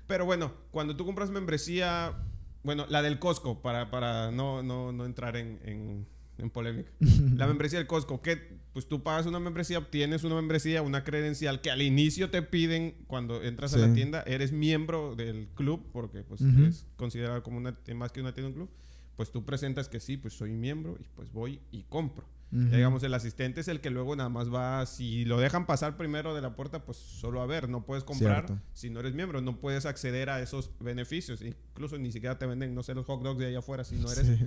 Pero 0.07 0.25
bueno, 0.25 0.53
cuando 0.71 0.95
tú 0.95 1.05
compras 1.05 1.29
membresía, 1.29 2.15
bueno, 2.63 2.85
la 2.89 3.01
del 3.01 3.19
Costco, 3.19 3.61
para, 3.61 3.89
para 3.89 4.31
no, 4.31 4.63
no, 4.63 4.91
no 4.91 5.05
entrar 5.05 5.35
en, 5.37 5.59
en, 5.63 6.49
polémica. 6.51 6.91
la 7.35 7.47
membresía 7.47 7.79
del 7.79 7.87
Costco, 7.87 8.21
que 8.21 8.59
pues 8.73 8.87
tú 8.87 9.01
pagas 9.01 9.25
una 9.25 9.39
membresía, 9.39 9.79
obtienes 9.79 10.23
una 10.23 10.35
membresía, 10.35 10.81
una 10.81 11.03
credencial 11.03 11.61
que 11.61 11.71
al 11.71 11.81
inicio 11.81 12.29
te 12.29 12.41
piden 12.41 12.95
cuando 13.07 13.41
entras 13.41 13.73
a 13.73 13.77
la 13.77 13.93
tienda, 13.93 14.21
eres 14.27 14.51
miembro 14.51 15.15
del 15.15 15.47
club, 15.55 15.89
porque 15.91 16.23
pues 16.23 16.41
es 16.41 16.85
considerado 16.97 17.41
como 17.41 17.57
una, 17.57 17.77
más 17.95 18.11
que 18.11 18.21
una 18.21 18.33
tienda, 18.33 18.49
un 18.49 18.53
club. 18.53 18.69
Pues 19.15 19.31
tú 19.31 19.45
presentas 19.45 19.87
que 19.87 20.01
sí, 20.01 20.17
pues 20.17 20.33
soy 20.33 20.51
miembro 20.51 20.97
y 20.99 21.05
pues 21.15 21.31
voy 21.31 21.61
y 21.71 21.83
compro 21.83 22.27
digamos, 22.51 23.03
el 23.03 23.13
asistente 23.13 23.61
es 23.61 23.67
el 23.67 23.81
que 23.81 23.89
luego 23.89 24.15
nada 24.15 24.29
más 24.29 24.53
va, 24.53 24.85
si 24.85 25.25
lo 25.25 25.39
dejan 25.39 25.65
pasar 25.65 25.97
primero 25.97 26.33
de 26.33 26.41
la 26.41 26.55
puerta, 26.55 26.85
pues 26.85 26.97
solo 26.97 27.41
a 27.41 27.45
ver, 27.45 27.67
no 27.67 27.85
puedes 27.85 28.03
comprar 28.03 28.45
si 28.73 28.89
no 28.89 29.01
eres 29.01 29.13
miembro, 29.13 29.41
no 29.41 29.59
puedes 29.59 29.85
acceder 29.85 30.29
a 30.29 30.41
esos 30.41 30.71
beneficios, 30.79 31.41
incluso 31.41 31.97
ni 31.97 32.11
siquiera 32.11 32.37
te 32.37 32.45
venden, 32.45 32.73
no 32.73 32.83
sé, 32.83 32.93
los 32.93 33.05
hot 33.05 33.21
dogs 33.21 33.39
de 33.39 33.47
allá 33.47 33.59
afuera 33.59 33.83
si 33.83 33.95
no 33.95 34.11
eres 34.11 34.39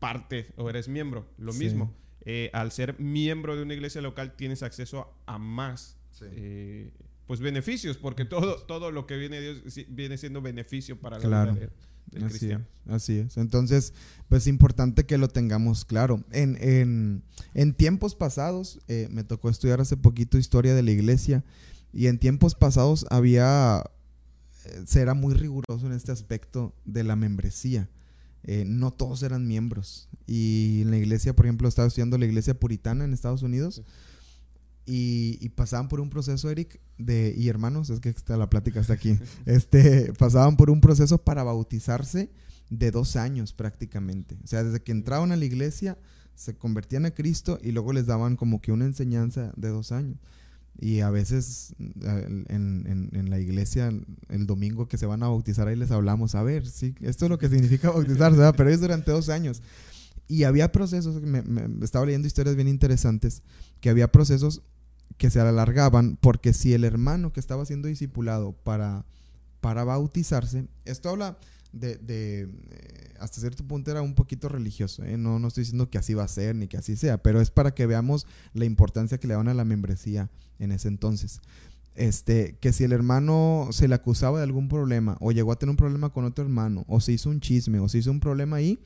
parte 0.00 0.52
o 0.56 0.68
eres 0.68 0.88
miembro, 0.88 1.28
lo 1.38 1.52
mismo. 1.52 1.94
Eh, 2.26 2.50
al 2.54 2.72
ser 2.72 2.98
miembro 2.98 3.54
de 3.54 3.62
una 3.62 3.74
iglesia 3.74 4.00
local 4.00 4.34
tienes 4.34 4.62
acceso 4.62 5.14
a, 5.26 5.38
más 5.38 5.98
eh, 6.22 6.90
pues 7.26 7.40
beneficios, 7.40 7.98
porque 7.98 8.24
todo, 8.24 8.56
todo 8.62 8.90
lo 8.90 9.06
que 9.06 9.16
viene 9.16 9.40
Dios 9.40 9.62
viene 9.88 10.16
siendo 10.16 10.40
beneficio 10.40 10.98
para 10.98 11.18
la 11.18 11.52
vida 11.52 11.68
así 12.24 12.50
Es, 12.50 12.60
así 12.88 13.18
es. 13.18 13.36
Entonces, 13.36 13.92
pues 14.28 14.42
es 14.42 14.46
importante 14.48 15.04
que 15.04 15.18
lo 15.18 15.28
tengamos 15.28 15.84
claro. 15.84 16.24
En, 16.30 17.22
tiempos 17.76 18.14
pasados, 18.14 18.80
eh, 18.88 19.08
me 19.10 19.24
tocó 19.24 19.48
estudiar 19.48 19.80
hace 19.80 19.96
poquito 19.96 20.38
historia 20.38 20.74
de 20.74 20.82
la 20.82 20.90
iglesia 20.90 21.44
y 21.92 22.08
en 22.08 22.18
tiempos 22.18 22.54
pasados 22.54 23.06
había, 23.10 23.84
eh, 24.64 24.82
se 24.86 25.00
era 25.00 25.14
muy 25.14 25.34
riguroso 25.34 25.86
en 25.86 25.92
este 25.92 26.12
aspecto 26.12 26.74
de 26.84 27.04
la 27.04 27.16
membresía. 27.16 27.88
Eh, 28.46 28.64
no 28.66 28.92
todos 28.92 29.22
eran 29.22 29.46
miembros. 29.46 30.08
Y 30.26 30.82
en 30.82 30.90
la 30.90 30.98
iglesia, 30.98 31.34
por 31.34 31.46
ejemplo, 31.46 31.66
estaba 31.66 31.88
estudiando 31.88 32.18
la 32.18 32.26
iglesia 32.26 32.58
puritana 32.58 33.04
en 33.04 33.14
Estados 33.14 33.42
Unidos. 33.42 33.82
Y, 34.86 35.48
pasaban 35.50 35.88
por 35.88 36.00
un 36.00 36.10
proceso, 36.10 36.50
Eric, 36.50 36.78
de, 36.98 37.34
y 37.36 37.48
hermanos, 37.48 37.90
es 37.90 38.00
que 38.00 38.08
está, 38.08 38.36
la 38.36 38.50
plática 38.50 38.80
está 38.80 38.94
aquí, 38.94 39.18
este, 39.46 40.12
pasaban 40.14 40.56
por 40.56 40.70
un 40.70 40.80
proceso 40.80 41.18
para 41.18 41.42
bautizarse 41.42 42.30
de 42.70 42.90
dos 42.90 43.16
años 43.16 43.52
prácticamente. 43.52 44.36
O 44.44 44.46
sea, 44.46 44.64
desde 44.64 44.82
que 44.82 44.92
entraban 44.92 45.32
a 45.32 45.36
la 45.36 45.44
iglesia, 45.44 45.98
se 46.34 46.56
convertían 46.56 47.06
a 47.06 47.12
Cristo 47.12 47.58
y 47.62 47.72
luego 47.72 47.92
les 47.92 48.06
daban 48.06 48.36
como 48.36 48.60
que 48.60 48.72
una 48.72 48.84
enseñanza 48.84 49.52
de 49.56 49.68
dos 49.68 49.92
años. 49.92 50.18
Y 50.76 51.00
a 51.00 51.10
veces 51.10 51.74
en, 51.78 53.10
en, 53.12 53.30
la 53.30 53.38
iglesia, 53.38 53.92
el 54.28 54.46
domingo 54.46 54.88
que 54.88 54.98
se 54.98 55.06
van 55.06 55.22
a 55.22 55.28
bautizar, 55.28 55.68
ahí 55.68 55.76
les 55.76 55.92
hablamos, 55.92 56.34
a 56.34 56.42
ver, 56.42 56.66
sí, 56.66 56.96
esto 57.00 57.26
es 57.26 57.30
lo 57.30 57.38
que 57.38 57.48
significa 57.48 57.90
bautizarse, 57.90 58.40
pero 58.56 58.70
es 58.70 58.80
durante 58.80 59.12
dos 59.12 59.28
años. 59.28 59.62
Y 60.26 60.42
había 60.42 60.72
procesos, 60.72 61.22
me, 61.22 61.42
me, 61.42 61.84
estaba 61.84 62.06
leyendo 62.06 62.26
historias 62.26 62.56
bien 62.56 62.66
interesantes, 62.66 63.42
que 63.80 63.88
había 63.88 64.10
procesos 64.10 64.62
que 65.16 65.30
se 65.30 65.40
alargaban 65.40 66.16
porque 66.20 66.52
si 66.52 66.74
el 66.74 66.84
hermano 66.84 67.32
que 67.32 67.40
estaba 67.40 67.64
siendo 67.64 67.88
discipulado 67.88 68.52
para, 68.52 69.04
para 69.60 69.84
bautizarse, 69.84 70.66
esto 70.84 71.08
habla 71.08 71.38
de, 71.72 71.96
de 71.96 72.42
eh, 72.42 73.14
hasta 73.18 73.40
cierto 73.40 73.64
punto 73.66 73.90
era 73.90 74.02
un 74.02 74.14
poquito 74.14 74.48
religioso, 74.48 75.04
¿eh? 75.04 75.16
no, 75.16 75.38
no 75.38 75.48
estoy 75.48 75.62
diciendo 75.62 75.90
que 75.90 75.98
así 75.98 76.14
va 76.14 76.24
a 76.24 76.28
ser 76.28 76.54
ni 76.54 76.68
que 76.68 76.76
así 76.76 76.96
sea, 76.96 77.18
pero 77.18 77.40
es 77.40 77.50
para 77.50 77.74
que 77.74 77.86
veamos 77.86 78.26
la 78.52 78.64
importancia 78.64 79.18
que 79.18 79.26
le 79.26 79.34
daban 79.34 79.48
a 79.48 79.54
la 79.54 79.64
membresía 79.64 80.30
en 80.58 80.72
ese 80.72 80.88
entonces. 80.88 81.40
Este, 81.94 82.58
que 82.60 82.72
si 82.72 82.82
el 82.82 82.92
hermano 82.92 83.68
se 83.70 83.86
le 83.86 83.94
acusaba 83.94 84.38
de 84.38 84.44
algún 84.44 84.68
problema 84.68 85.16
o 85.20 85.30
llegó 85.30 85.52
a 85.52 85.58
tener 85.58 85.70
un 85.70 85.76
problema 85.76 86.10
con 86.10 86.24
otro 86.24 86.44
hermano 86.44 86.84
o 86.88 87.00
se 87.00 87.12
hizo 87.12 87.30
un 87.30 87.38
chisme 87.38 87.78
o 87.78 87.88
se 87.88 87.98
hizo 87.98 88.10
un 88.10 88.18
problema 88.18 88.56
ahí, 88.56 88.80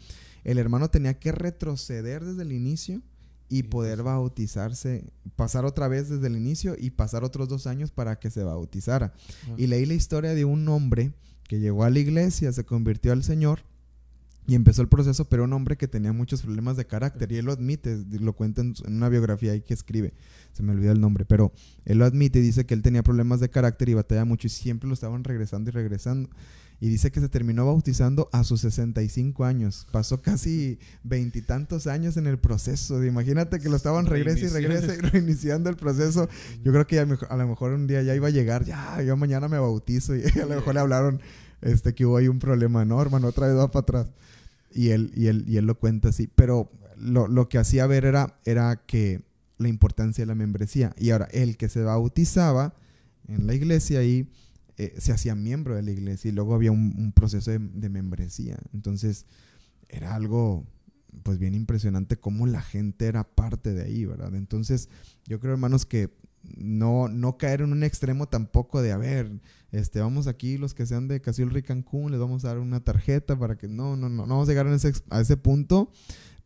el 0.44 0.58
hermano 0.58 0.88
tenía 0.90 1.18
que 1.18 1.32
retroceder 1.32 2.24
desde 2.24 2.42
el 2.42 2.52
inicio 2.52 3.02
y 3.48 3.64
poder 3.64 4.02
bautizarse, 4.02 5.10
pasar 5.36 5.64
otra 5.64 5.88
vez 5.88 6.08
desde 6.08 6.26
el 6.26 6.36
inicio 6.36 6.76
y 6.78 6.90
pasar 6.90 7.24
otros 7.24 7.48
dos 7.48 7.66
años 7.66 7.90
para 7.90 8.18
que 8.18 8.30
se 8.30 8.44
bautizara. 8.44 9.14
Y 9.56 9.66
leí 9.66 9.86
la 9.86 9.94
historia 9.94 10.34
de 10.34 10.44
un 10.44 10.68
hombre 10.68 11.12
que 11.44 11.58
llegó 11.58 11.84
a 11.84 11.90
la 11.90 11.98
iglesia, 11.98 12.52
se 12.52 12.64
convirtió 12.64 13.12
al 13.12 13.24
Señor 13.24 13.60
y 14.46 14.54
empezó 14.54 14.80
el 14.80 14.88
proceso, 14.88 15.26
pero 15.26 15.44
un 15.44 15.52
hombre 15.52 15.76
que 15.76 15.88
tenía 15.88 16.12
muchos 16.12 16.40
problemas 16.40 16.76
de 16.78 16.86
carácter 16.86 17.30
y 17.32 17.36
él 17.36 17.44
lo 17.44 17.52
admite, 17.52 18.02
lo 18.18 18.32
cuenta 18.32 18.62
en 18.62 18.74
una 18.86 19.10
biografía 19.10 19.52
ahí 19.52 19.60
que 19.60 19.74
escribe, 19.74 20.14
se 20.54 20.62
me 20.62 20.72
olvidó 20.72 20.92
el 20.92 21.02
nombre, 21.02 21.26
pero 21.26 21.52
él 21.84 21.98
lo 21.98 22.06
admite 22.06 22.38
y 22.38 22.42
dice 22.42 22.64
que 22.64 22.72
él 22.72 22.80
tenía 22.80 23.02
problemas 23.02 23.40
de 23.40 23.50
carácter 23.50 23.90
y 23.90 23.94
batalla 23.94 24.24
mucho 24.24 24.46
y 24.46 24.50
siempre 24.50 24.88
lo 24.88 24.94
estaban 24.94 25.22
regresando 25.24 25.68
y 25.68 25.72
regresando. 25.72 26.30
Y 26.80 26.88
dice 26.88 27.10
que 27.10 27.20
se 27.20 27.28
terminó 27.28 27.66
bautizando 27.66 28.28
a 28.32 28.44
sus 28.44 28.60
65 28.60 29.44
años. 29.44 29.86
Pasó 29.90 30.22
casi 30.22 30.78
veintitantos 31.02 31.88
años 31.88 32.16
en 32.16 32.28
el 32.28 32.38
proceso. 32.38 33.04
Imagínate 33.04 33.58
que 33.58 33.68
lo 33.68 33.74
estaban 33.74 34.06
regresa 34.06 34.46
y 34.46 34.48
regresa 34.48 34.94
y 34.94 34.98
reiniciando 34.98 35.70
el 35.70 35.76
proceso. 35.76 36.28
Yo 36.62 36.72
creo 36.72 36.86
que 36.86 37.00
a 37.00 37.36
lo 37.36 37.48
mejor 37.48 37.72
un 37.72 37.88
día 37.88 38.02
ya 38.02 38.14
iba 38.14 38.28
a 38.28 38.30
llegar, 38.30 38.64
ya, 38.64 39.02
yo 39.02 39.16
mañana 39.16 39.48
me 39.48 39.58
bautizo. 39.58 40.14
Y 40.14 40.22
a 40.40 40.46
lo 40.46 40.54
mejor 40.54 40.74
le 40.74 40.80
hablaron 40.80 41.20
este, 41.62 41.94
que 41.94 42.06
hubo 42.06 42.16
ahí 42.16 42.28
un 42.28 42.38
problema, 42.38 42.84
¿no, 42.84 43.02
hermano? 43.02 43.26
Otra 43.26 43.48
vez 43.48 43.56
va 43.56 43.70
para 43.72 43.82
atrás. 43.82 44.10
Y 44.70 44.90
él, 44.90 45.10
y 45.16 45.26
él, 45.26 45.44
y 45.48 45.56
él 45.56 45.66
lo 45.66 45.78
cuenta 45.80 46.10
así. 46.10 46.28
Pero 46.32 46.70
lo, 46.96 47.26
lo 47.26 47.48
que 47.48 47.58
hacía 47.58 47.88
ver 47.88 48.04
era, 48.04 48.38
era 48.44 48.76
que 48.86 49.22
la 49.56 49.68
importancia 49.68 50.22
de 50.22 50.26
la 50.26 50.36
membresía. 50.36 50.94
Y 50.96 51.10
ahora, 51.10 51.26
el 51.32 51.56
que 51.56 51.68
se 51.68 51.82
bautizaba 51.82 52.74
en 53.26 53.48
la 53.48 53.54
iglesia 53.54 53.98
ahí 53.98 54.30
eh, 54.78 54.94
se 54.98 55.12
hacía 55.12 55.34
miembro 55.34 55.74
de 55.74 55.82
la 55.82 55.90
iglesia 55.90 56.28
y 56.28 56.32
luego 56.32 56.54
había 56.54 56.70
un, 56.70 57.12
proceso 57.12 57.50
de, 57.50 57.58
membresía. 57.58 58.56
Entonces 58.72 59.26
era 59.88 60.14
algo 60.14 60.64
pues 61.24 61.40
bien 61.40 61.54
impresionante 61.54 62.16
cómo 62.16 62.46
la 62.46 62.62
gente 62.62 63.06
era 63.06 63.24
parte 63.24 63.74
de 63.74 63.82
ahí, 63.82 64.04
¿verdad? 64.04 64.32
Entonces 64.36 64.88
yo 65.26 65.40
creo 65.40 65.54
hermanos 65.54 65.84
que 65.84 66.10
no, 66.56 67.08
no 67.08 67.38
caer 67.38 67.62
en 67.62 67.72
un 67.72 67.82
extremo 67.82 68.28
tampoco 68.28 68.80
de, 68.80 68.92
a 68.92 68.98
ver, 68.98 69.40
este, 69.72 69.98
vamos 69.98 70.28
aquí 70.28 70.58
los 70.58 70.74
que 70.74 70.86
sean 70.86 71.08
de 71.08 71.20
Casil 71.20 71.50
Cancún, 71.64 72.12
les 72.12 72.20
vamos 72.20 72.44
a 72.44 72.48
dar 72.48 72.58
una 72.60 72.78
tarjeta 72.78 73.36
para 73.36 73.58
que 73.58 73.66
no, 73.66 73.96
no, 73.96 74.08
no, 74.08 74.26
no 74.26 74.34
vamos 74.34 74.48
a 74.48 74.52
llegar 74.52 74.68
a 74.68 74.76
ese, 74.76 74.92
a 75.10 75.20
ese 75.20 75.36
punto, 75.36 75.90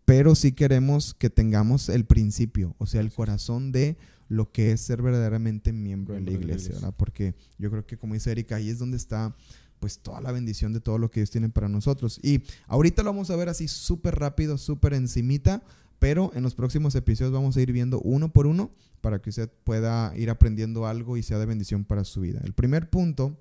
pero 0.07 0.35
sí 0.35 0.53
queremos 0.53 1.13
que 1.13 1.29
tengamos 1.29 1.91
el 1.91 2.07
principio, 2.07 2.75
o 2.79 2.87
sea, 2.87 3.03
el 3.03 3.13
corazón 3.13 3.73
de 3.73 3.99
lo 4.29 4.51
que 4.51 4.73
es 4.73 4.81
ser 4.81 5.03
verdaderamente 5.03 5.73
miembro, 5.73 6.15
de 6.15 6.21
la 6.21 6.31
iglesia, 6.31 6.75
¿verdad? 6.75 6.95
Porque 6.97 7.35
yo 7.59 7.71
creo 7.71 7.87
que 7.87 7.97
como 7.97 8.15
dice 8.15 8.31
Erika, 8.31 8.57
ahí 8.57 8.71
es 8.71 8.79
donde 8.79 8.97
está 8.97 9.35
pues 9.83 9.99
toda 9.99 10.21
la 10.21 10.31
bendición 10.31 10.73
de 10.73 10.81
todo 10.81 10.97
lo 10.97 11.11
que 11.11 11.21
Dios 11.21 11.31
tiene 11.31 11.49
para 11.49 11.69
nosotros. 11.69 12.21
Y 12.23 12.43
ahorita 12.69 13.03
lo 13.03 13.11
vamos 13.11 13.31
a 13.31 13.37
ver 13.37 13.49
así 13.49 13.67
súper 13.67 14.15
rápido, 14.15 14.57
súper 14.57 14.95
encimita, 14.95 15.63
pero 15.99 16.31
en 16.35 16.45
los 16.45 16.55
próximos 16.55 16.95
episodios 16.95 17.33
vamos 17.33 17.57
a 17.57 17.61
ir 17.63 17.73
viendo 17.73 18.01
uno 18.01 18.33
por 18.33 18.47
uno 18.47 18.71
para 19.01 19.21
que 19.21 19.31
usted 19.31 19.51
pueda 19.65 20.17
ir 20.17 20.31
aprendiendo 20.31 20.87
algo 20.87 21.17
y 21.17 21.25
sea 21.25 21.39
de 21.41 21.47
bendición 21.47 21.85
para 21.85 22.05
su 22.05 22.21
vida. 22.21 22.41
El 22.45 22.53
primer 22.53 22.91
punto 22.91 23.37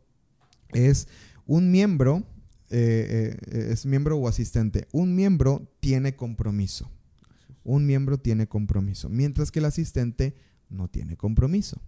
es 0.74 1.08
un 1.46 1.70
miembro, 1.70 2.24
eh, 2.72 3.38
eh, 3.52 3.68
es 3.72 3.86
miembro 3.86 4.18
o 4.18 4.28
asistente. 4.28 4.88
Un 4.92 5.16
miembro 5.16 5.72
tiene 5.80 6.16
compromiso. 6.16 6.90
Un 7.64 7.86
miembro 7.86 8.18
tiene 8.18 8.48
compromiso, 8.48 9.10
mientras 9.10 9.52
que 9.52 9.60
el 9.60 9.66
asistente 9.66 10.34
no 10.72 10.88
tiene 10.88 11.18
compromiso. 11.18 11.82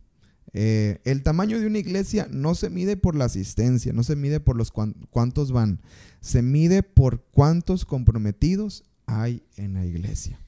Eh, 0.53 0.99
el 1.05 1.23
tamaño 1.23 1.59
de 1.59 1.65
una 1.65 1.79
iglesia 1.79 2.27
no 2.29 2.53
se 2.53 2.69
mide 2.69 2.95
por 2.95 3.15
la 3.15 3.25
asistencia, 3.25 3.91
no 3.91 4.03
se 4.03 4.15
mide 4.15 4.39
por 4.39 4.55
los 4.55 4.71
cuántos 4.71 5.51
van, 5.51 5.81
se 6.21 6.43
mide 6.43 6.83
por 6.83 7.23
cuántos 7.31 7.85
comprometidos 7.85 8.83
hay 9.07 9.43
en 9.57 9.73
la 9.73 9.85
iglesia. 9.85 10.39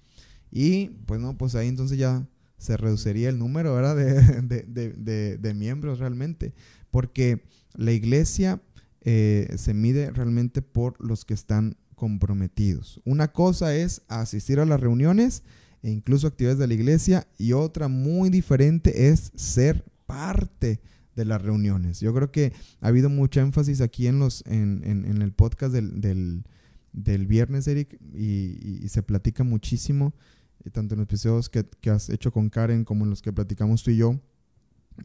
Y 0.51 0.87
pues 1.05 1.19
no, 1.19 1.37
pues 1.37 1.55
ahí 1.55 1.67
entonces 1.67 1.97
ya 1.97 2.27
se 2.57 2.77
reduciría 2.77 3.29
el 3.29 3.39
número 3.39 3.75
De, 3.95 5.53
miembros 5.55 5.99
realmente, 5.99 6.53
porque 6.91 7.43
la 7.73 7.91
iglesia 7.91 8.61
eh, 9.01 9.53
se 9.57 9.73
mide 9.73 10.11
realmente 10.11 10.61
por 10.61 11.03
los 11.03 11.25
que 11.25 11.33
están 11.33 11.77
comprometidos. 11.95 13.01
Una 13.05 13.31
cosa 13.31 13.75
es 13.75 14.03
asistir 14.07 14.59
a 14.59 14.65
las 14.65 14.79
reuniones 14.79 15.43
e 15.85 15.91
incluso 15.91 16.25
actividades 16.25 16.57
de 16.57 16.65
la 16.65 16.73
iglesia 16.73 17.27
y 17.37 17.53
otra 17.53 17.87
muy 17.87 18.31
diferente 18.31 19.11
es 19.11 19.31
ser 19.35 19.85
parte 20.07 20.81
de 21.15 21.25
las 21.25 21.39
reuniones. 21.39 21.99
Yo 21.99 22.11
creo 22.11 22.31
que 22.31 22.53
ha 22.81 22.87
habido 22.87 23.07
mucho 23.07 23.39
énfasis 23.39 23.81
aquí 23.81 24.07
en, 24.07 24.17
los, 24.17 24.43
en, 24.47 24.81
en, 24.83 25.21
el 25.21 25.31
podcast 25.31 25.71
del, 25.71 26.43
del, 26.91 27.27
viernes, 27.27 27.67
Eric, 27.67 27.99
y, 28.15 28.87
se 28.87 29.03
platica 29.03 29.43
muchísimo, 29.43 30.15
eh, 30.63 30.71
tanto 30.71 30.95
en 30.95 31.01
los 31.01 31.05
episodios 31.05 31.49
que, 31.49 31.63
que 31.81 31.91
has 31.91 32.09
hecho 32.09 32.31
con 32.31 32.49
Karen 32.49 32.83
como 32.83 33.03
en 33.03 33.11
los 33.11 33.21
que 33.21 33.31
platicamos 33.31 33.83
tú 33.83 33.91
y 33.91 33.97
yo, 33.97 34.19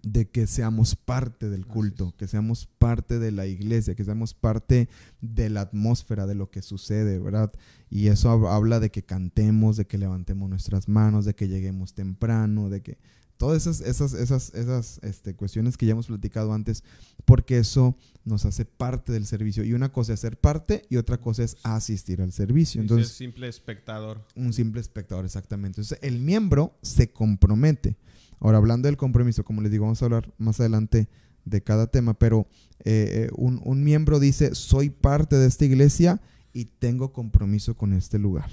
de 0.02 0.28
que 0.28 0.46
seamos 0.46 0.96
parte 0.96 1.48
del 1.48 1.66
culto, 1.66 2.14
que 2.16 2.28
seamos 2.28 2.66
parte 2.66 3.18
de 3.18 3.32
la 3.32 3.46
iglesia, 3.46 3.94
que 3.94 4.04
seamos 4.04 4.34
parte 4.34 4.88
de 5.20 5.50
la 5.50 5.62
atmósfera 5.62 6.26
de 6.26 6.34
lo 6.34 6.50
que 6.50 6.62
sucede, 6.62 7.18
¿verdad? 7.18 7.52
Y 7.90 8.08
eso 8.08 8.30
habla 8.48 8.80
de 8.80 8.90
que 8.90 9.02
cantemos, 9.02 9.76
de 9.76 9.86
que 9.86 9.98
levantemos 9.98 10.48
nuestras 10.48 10.88
manos, 10.88 11.24
de 11.24 11.34
que 11.34 11.48
lleguemos 11.48 11.94
temprano, 11.94 12.70
de 12.70 12.82
que 12.82 12.98
todas 13.40 13.66
esas, 13.66 13.80
esas, 13.80 14.12
esas, 14.12 14.54
esas 14.54 15.00
este, 15.02 15.34
cuestiones 15.34 15.78
que 15.78 15.86
ya 15.86 15.92
hemos 15.92 16.08
platicado 16.08 16.52
antes, 16.52 16.84
porque 17.24 17.56
eso 17.56 17.96
nos 18.22 18.44
hace 18.44 18.66
parte 18.66 19.12
del 19.12 19.24
servicio. 19.24 19.64
Y 19.64 19.72
una 19.72 19.90
cosa 19.90 20.12
es 20.12 20.20
ser 20.20 20.38
parte 20.38 20.84
y 20.90 20.98
otra 20.98 21.16
cosa 21.16 21.42
es 21.42 21.56
asistir 21.62 22.20
al 22.20 22.32
servicio. 22.32 22.82
Entonces, 22.82 23.08
un 23.08 23.16
simple 23.16 23.48
espectador. 23.48 24.22
Un 24.36 24.52
simple 24.52 24.82
espectador, 24.82 25.24
exactamente. 25.24 25.80
Entonces, 25.80 25.98
el 26.02 26.20
miembro 26.20 26.76
se 26.82 27.12
compromete. 27.12 27.96
Ahora, 28.40 28.58
hablando 28.58 28.88
del 28.88 28.96
compromiso, 28.96 29.44
como 29.44 29.60
les 29.60 29.70
digo, 29.70 29.84
vamos 29.84 30.00
a 30.02 30.06
hablar 30.06 30.32
más 30.38 30.58
adelante 30.60 31.08
de 31.44 31.62
cada 31.62 31.86
tema, 31.86 32.14
pero 32.14 32.46
eh, 32.84 33.28
eh, 33.28 33.30
un, 33.36 33.84
miembro 33.84 34.18
dice, 34.18 34.54
soy 34.54 34.90
parte 34.90 35.36
de 35.36 35.46
esta 35.46 35.64
iglesia 35.64 36.20
y 36.52 36.64
tengo 36.64 37.12
compromiso 37.12 37.76
con 37.76 37.92
este 37.92 38.18
lugar. 38.18 38.50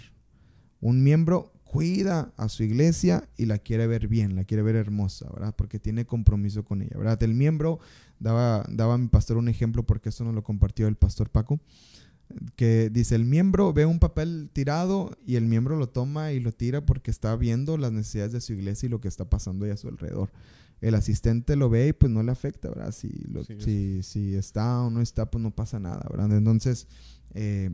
Un 0.81 1.03
miembro 1.03 1.53
cuida 1.63 2.33
a 2.37 2.49
su 2.49 2.63
iglesia 2.63 3.27
y 3.37 3.45
la 3.45 3.57
quiere 3.57 3.87
ver 3.87 4.07
bien, 4.07 4.35
la 4.35 4.43
quiere 4.43 4.63
ver 4.63 4.75
hermosa, 4.75 5.29
¿verdad? 5.33 5.55
Porque 5.55 5.79
tiene 5.79 6.05
compromiso 6.05 6.63
con 6.63 6.81
ella, 6.81 6.97
¿verdad? 6.97 7.21
El 7.23 7.33
miembro, 7.33 7.79
daba, 8.19 8.65
daba 8.69 8.95
a 8.95 8.97
mi 8.97 9.07
pastor 9.07 9.37
un 9.37 9.49
ejemplo 9.49 9.83
porque 9.83 10.09
esto 10.09 10.23
nos 10.23 10.35
lo 10.35 10.43
compartió 10.43 10.87
el 10.87 10.95
pastor 10.95 11.29
Paco 11.29 11.59
que 12.55 12.89
dice 12.89 13.15
el 13.15 13.25
miembro 13.25 13.73
ve 13.73 13.85
un 13.85 13.99
papel 13.99 14.49
tirado 14.51 15.11
y 15.25 15.35
el 15.35 15.45
miembro 15.45 15.77
lo 15.77 15.89
toma 15.89 16.31
y 16.31 16.39
lo 16.39 16.51
tira 16.51 16.85
porque 16.85 17.11
está 17.11 17.35
viendo 17.35 17.77
las 17.77 17.91
necesidades 17.91 18.33
de 18.33 18.41
su 18.41 18.53
iglesia 18.53 18.87
y 18.87 18.89
lo 18.89 18.99
que 18.99 19.07
está 19.07 19.29
pasando 19.29 19.65
ahí 19.65 19.71
a 19.71 19.77
su 19.77 19.87
alrededor. 19.87 20.31
El 20.79 20.93
asistente 20.93 21.55
lo 21.55 21.69
ve 21.69 21.87
y 21.87 21.93
pues 21.93 22.11
no 22.11 22.21
le 22.21 22.31
afecta, 22.31 22.69
¿verdad? 22.69 22.91
Si, 22.91 23.09
si, 23.59 24.03
si, 24.03 24.35
está 24.35 24.81
o 24.81 24.91
no 24.91 25.01
está, 25.01 25.31
pues 25.31 25.41
no 25.41 25.51
pasa 25.51 25.79
nada, 25.79 26.05
¿verdad? 26.09 26.37
Entonces 26.37 26.87
eh, 27.33 27.71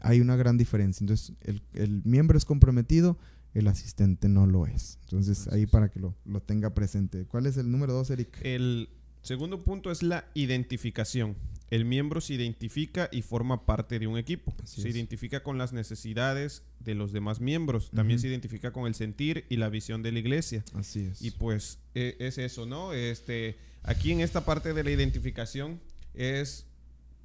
hay 0.00 0.20
una 0.20 0.36
gran 0.36 0.58
diferencia. 0.58 1.02
Entonces 1.02 1.34
el, 1.40 1.62
el, 1.72 2.02
miembro 2.04 2.36
es 2.36 2.44
comprometido, 2.44 3.18
el 3.54 3.68
asistente 3.68 4.28
no 4.28 4.46
lo 4.46 4.66
es. 4.66 4.98
Entonces 5.04 5.48
ahí 5.48 5.66
para 5.66 5.90
que 5.90 6.00
lo, 6.00 6.14
lo 6.26 6.42
tenga 6.42 6.74
presente. 6.74 7.24
¿Cuál 7.24 7.46
es 7.46 7.56
el 7.56 7.70
número 7.70 7.94
dos, 7.94 8.10
Eric? 8.10 8.38
El 8.42 8.90
segundo 9.22 9.62
punto 9.62 9.90
es 9.90 10.02
la 10.02 10.26
identificación 10.34 11.36
el 11.72 11.86
miembro 11.86 12.20
se 12.20 12.34
identifica 12.34 13.08
y 13.10 13.22
forma 13.22 13.64
parte 13.64 13.98
de 13.98 14.06
un 14.06 14.18
equipo. 14.18 14.54
se 14.62 14.90
identifica 14.90 15.42
con 15.42 15.56
las 15.56 15.72
necesidades 15.72 16.64
de 16.80 16.94
los 16.94 17.12
demás 17.14 17.40
miembros. 17.40 17.90
También 17.92 18.18
se 18.18 18.28
identifica 18.28 18.72
con 18.72 18.86
el 18.86 18.94
sentir 18.94 19.46
y 19.48 19.56
la 19.56 19.70
visión 19.70 20.02
de 20.02 20.12
la 20.12 20.18
iglesia. 20.18 20.62
Así 20.74 21.08
es. 21.10 21.22
Y 21.22 21.30
pues 21.30 21.78
e, 21.94 22.16
es 22.18 22.36
eso, 22.36 22.66
¿no? 22.66 22.92
Este, 22.92 23.56
aquí 23.84 24.12
en 24.12 24.20
esta 24.20 24.44
parte 24.44 24.74
de 24.74 24.84
la 24.84 24.90
identificación 24.90 25.80
es, 26.12 26.66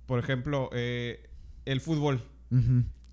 por 0.06 0.18
ejemplo, 0.18 0.70
eh, 0.72 1.30
el 1.66 1.82
fútbol. 1.82 2.24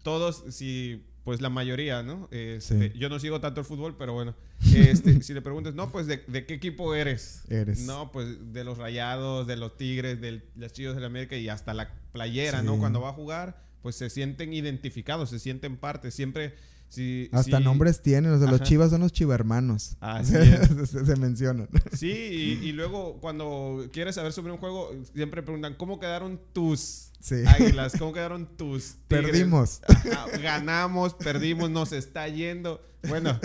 Todos, 0.05 0.45
si 0.51 1.03
pues 1.25 1.41
la 1.41 1.51
mayoría, 1.51 2.05
¿no? 2.05 2.29
Este, 2.31 2.93
yo 2.97 3.09
no 3.09 3.19
sigo 3.19 3.41
tanto 3.41 3.61
el 3.61 3.67
fútbol, 3.67 3.97
pero 3.99 4.13
bueno, 4.13 4.37
este, 4.73 5.23
si 5.23 5.35
le 5.35 5.43
preguntas, 5.43 5.75
no, 5.75 5.91
pues 5.91 6.07
¿de, 6.07 6.23
qué 6.25 6.55
equipo 6.55 6.95
eres? 6.95 7.43
Eres. 7.49 7.81
No, 7.81 8.13
pues 8.13 8.53
de 8.53 8.65
los 8.65 8.79
Rayados, 8.79 9.47
de 9.47 9.57
los 9.57 9.77
Tigres, 9.77 10.21
de 10.21 10.43
los 10.57 10.73
Chivos 10.73 10.95
de 10.95 11.01
la 11.01 11.07
América 11.07 11.37
y 11.37 11.49
hasta 11.49 11.75
la 11.75 11.91
playera, 12.13 12.63
¿no? 12.63 12.79
Cuando 12.79 13.01
va 13.01 13.11
a 13.11 13.13
jugar, 13.13 13.63
pues 13.83 13.97
se 13.97 14.11
sienten 14.11 14.53
identificados, 14.53 15.31
se 15.31 15.39
sienten 15.39 15.77
parte, 15.77 16.11
siempre... 16.11 16.55
Si, 16.87 17.29
hasta 17.33 17.59
nombres 17.59 18.03
tienen, 18.03 18.31
o 18.31 18.39
sea, 18.39 18.49
los 18.49 18.63
chivas 18.63 18.91
son 18.91 19.01
los 19.01 19.11
chivermanos. 19.11 19.97
Ah, 20.01 20.23
se, 20.25 20.87
se, 20.87 21.17
mencionan. 21.17 21.69
Sí, 21.93 22.13
y, 22.13 22.69
y, 22.69 22.73
luego 22.73 23.19
cuando 23.21 23.89
quieres 23.93 24.15
saber 24.15 24.33
sobre 24.33 24.53
un 24.53 24.59
juego, 24.59 24.93
siempre 25.13 25.43
preguntan, 25.43 25.75
¿cómo 25.75 25.99
quedaron 25.99 26.39
tus 26.53 27.11
Águilas, 27.47 27.95
¿cómo 27.99 28.13
quedaron 28.13 28.47
tus 28.57 28.97
Perdimos. 29.09 29.81
ganamos, 30.43 31.15
perdimos, 31.15 31.71
nos 31.71 31.93
está 31.93 32.29
yendo. 32.29 32.83
Bueno, 33.09 33.39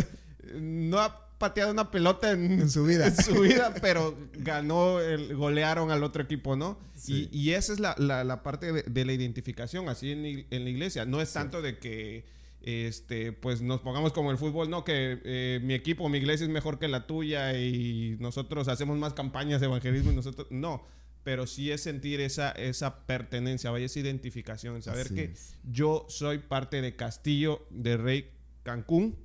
no 0.60 1.00
ha 1.00 1.30
pateado 1.38 1.72
una 1.72 1.90
pelota 1.90 2.32
en, 2.32 2.70
su 2.70 2.84
vida. 2.86 3.08
En 3.08 3.16
su 3.16 3.42
vida, 3.42 3.74
pero 3.82 4.18
ganó, 4.34 5.00
el, 5.00 5.36
golearon 5.36 5.90
al 5.92 6.04
otro 6.04 6.22
equipo, 6.22 6.56
¿no? 6.56 6.78
Y, 7.08 7.30
y, 7.32 7.52
esa 7.52 7.74
es 7.74 7.80
la, 7.80 7.96
la, 7.98 8.44
parte 8.44 8.72
de, 8.72 9.06
la 9.06 9.14
identificación, 9.14 9.88
así 9.90 10.12
en, 10.12 10.26
en, 10.26 10.64
la 10.64 10.70
iglesia. 10.70 11.06
No 11.06 11.22
es 11.22 11.32
tanto 11.32 11.62
de 11.62 11.80
que 11.80 12.26
este, 12.62 13.32
pues 13.32 13.62
nos 13.62 13.80
pongamos 13.80 14.12
como 14.12 14.32
el 14.32 14.38
fútbol, 14.38 14.70
no, 14.70 14.84
que 14.84 15.22
eh, 15.24 15.60
mi 15.64 15.74
equipo, 15.74 16.10
mi 16.10 16.18
iglesia 16.18 16.44
es 16.44 16.50
mejor 16.50 16.78
que 16.78 16.88
la 16.88 17.08
tuya 17.08 17.58
y 17.58 18.18
nosotros 18.20 18.68
hacemos 18.68 18.98
más 18.98 19.14
campañas 19.14 19.62
de 19.62 19.68
evangelismo 19.68 20.12
y 20.12 20.16
nosotros, 20.16 20.48
no, 20.52 20.86
pero 21.24 21.48
sí 21.48 21.72
es 21.72 21.82
sentir 21.82 22.20
esa, 22.20 22.52
esa 22.52 23.06
pertenencia, 23.06 23.72
vaya 23.72 23.86
esa 23.86 24.00
identificación, 24.00 24.82
saber 24.82 25.14
que 25.14 25.34
yo 25.64 26.06
soy 26.10 26.40
parte 26.40 26.82
de 26.82 26.96
Castillo 26.96 27.66
de 27.70 27.98
Rey 27.98 28.30
Cancún. 28.64 29.16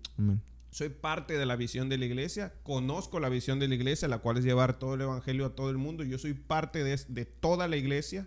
Soy 0.75 0.89
parte 0.89 1.39
de 1.39 1.47
la 1.47 1.55
visión 1.55 1.89
de 1.89 1.99
la 1.99 2.05
iglesia, 2.05 2.53
conozco 2.65 3.21
la 3.21 3.29
visión 3.29 3.61
de 3.61 3.69
la 3.69 3.77
iglesia, 3.77 4.09
la 4.09 4.19
cual 4.19 4.39
es 4.39 4.45
llevar 4.45 4.77
todo 4.77 4.95
el 4.95 5.03
evangelio 5.03 5.47
a 5.47 5.55
todo 5.55 5.71
el 5.71 5.79
mundo. 5.79 6.03
Yo 6.03 6.19
soy 6.19 6.35
parte 6.35 6.83
de, 6.83 6.99
de 7.07 7.25
toda 7.25 7.69
la 7.69 7.77
iglesia, 7.77 8.27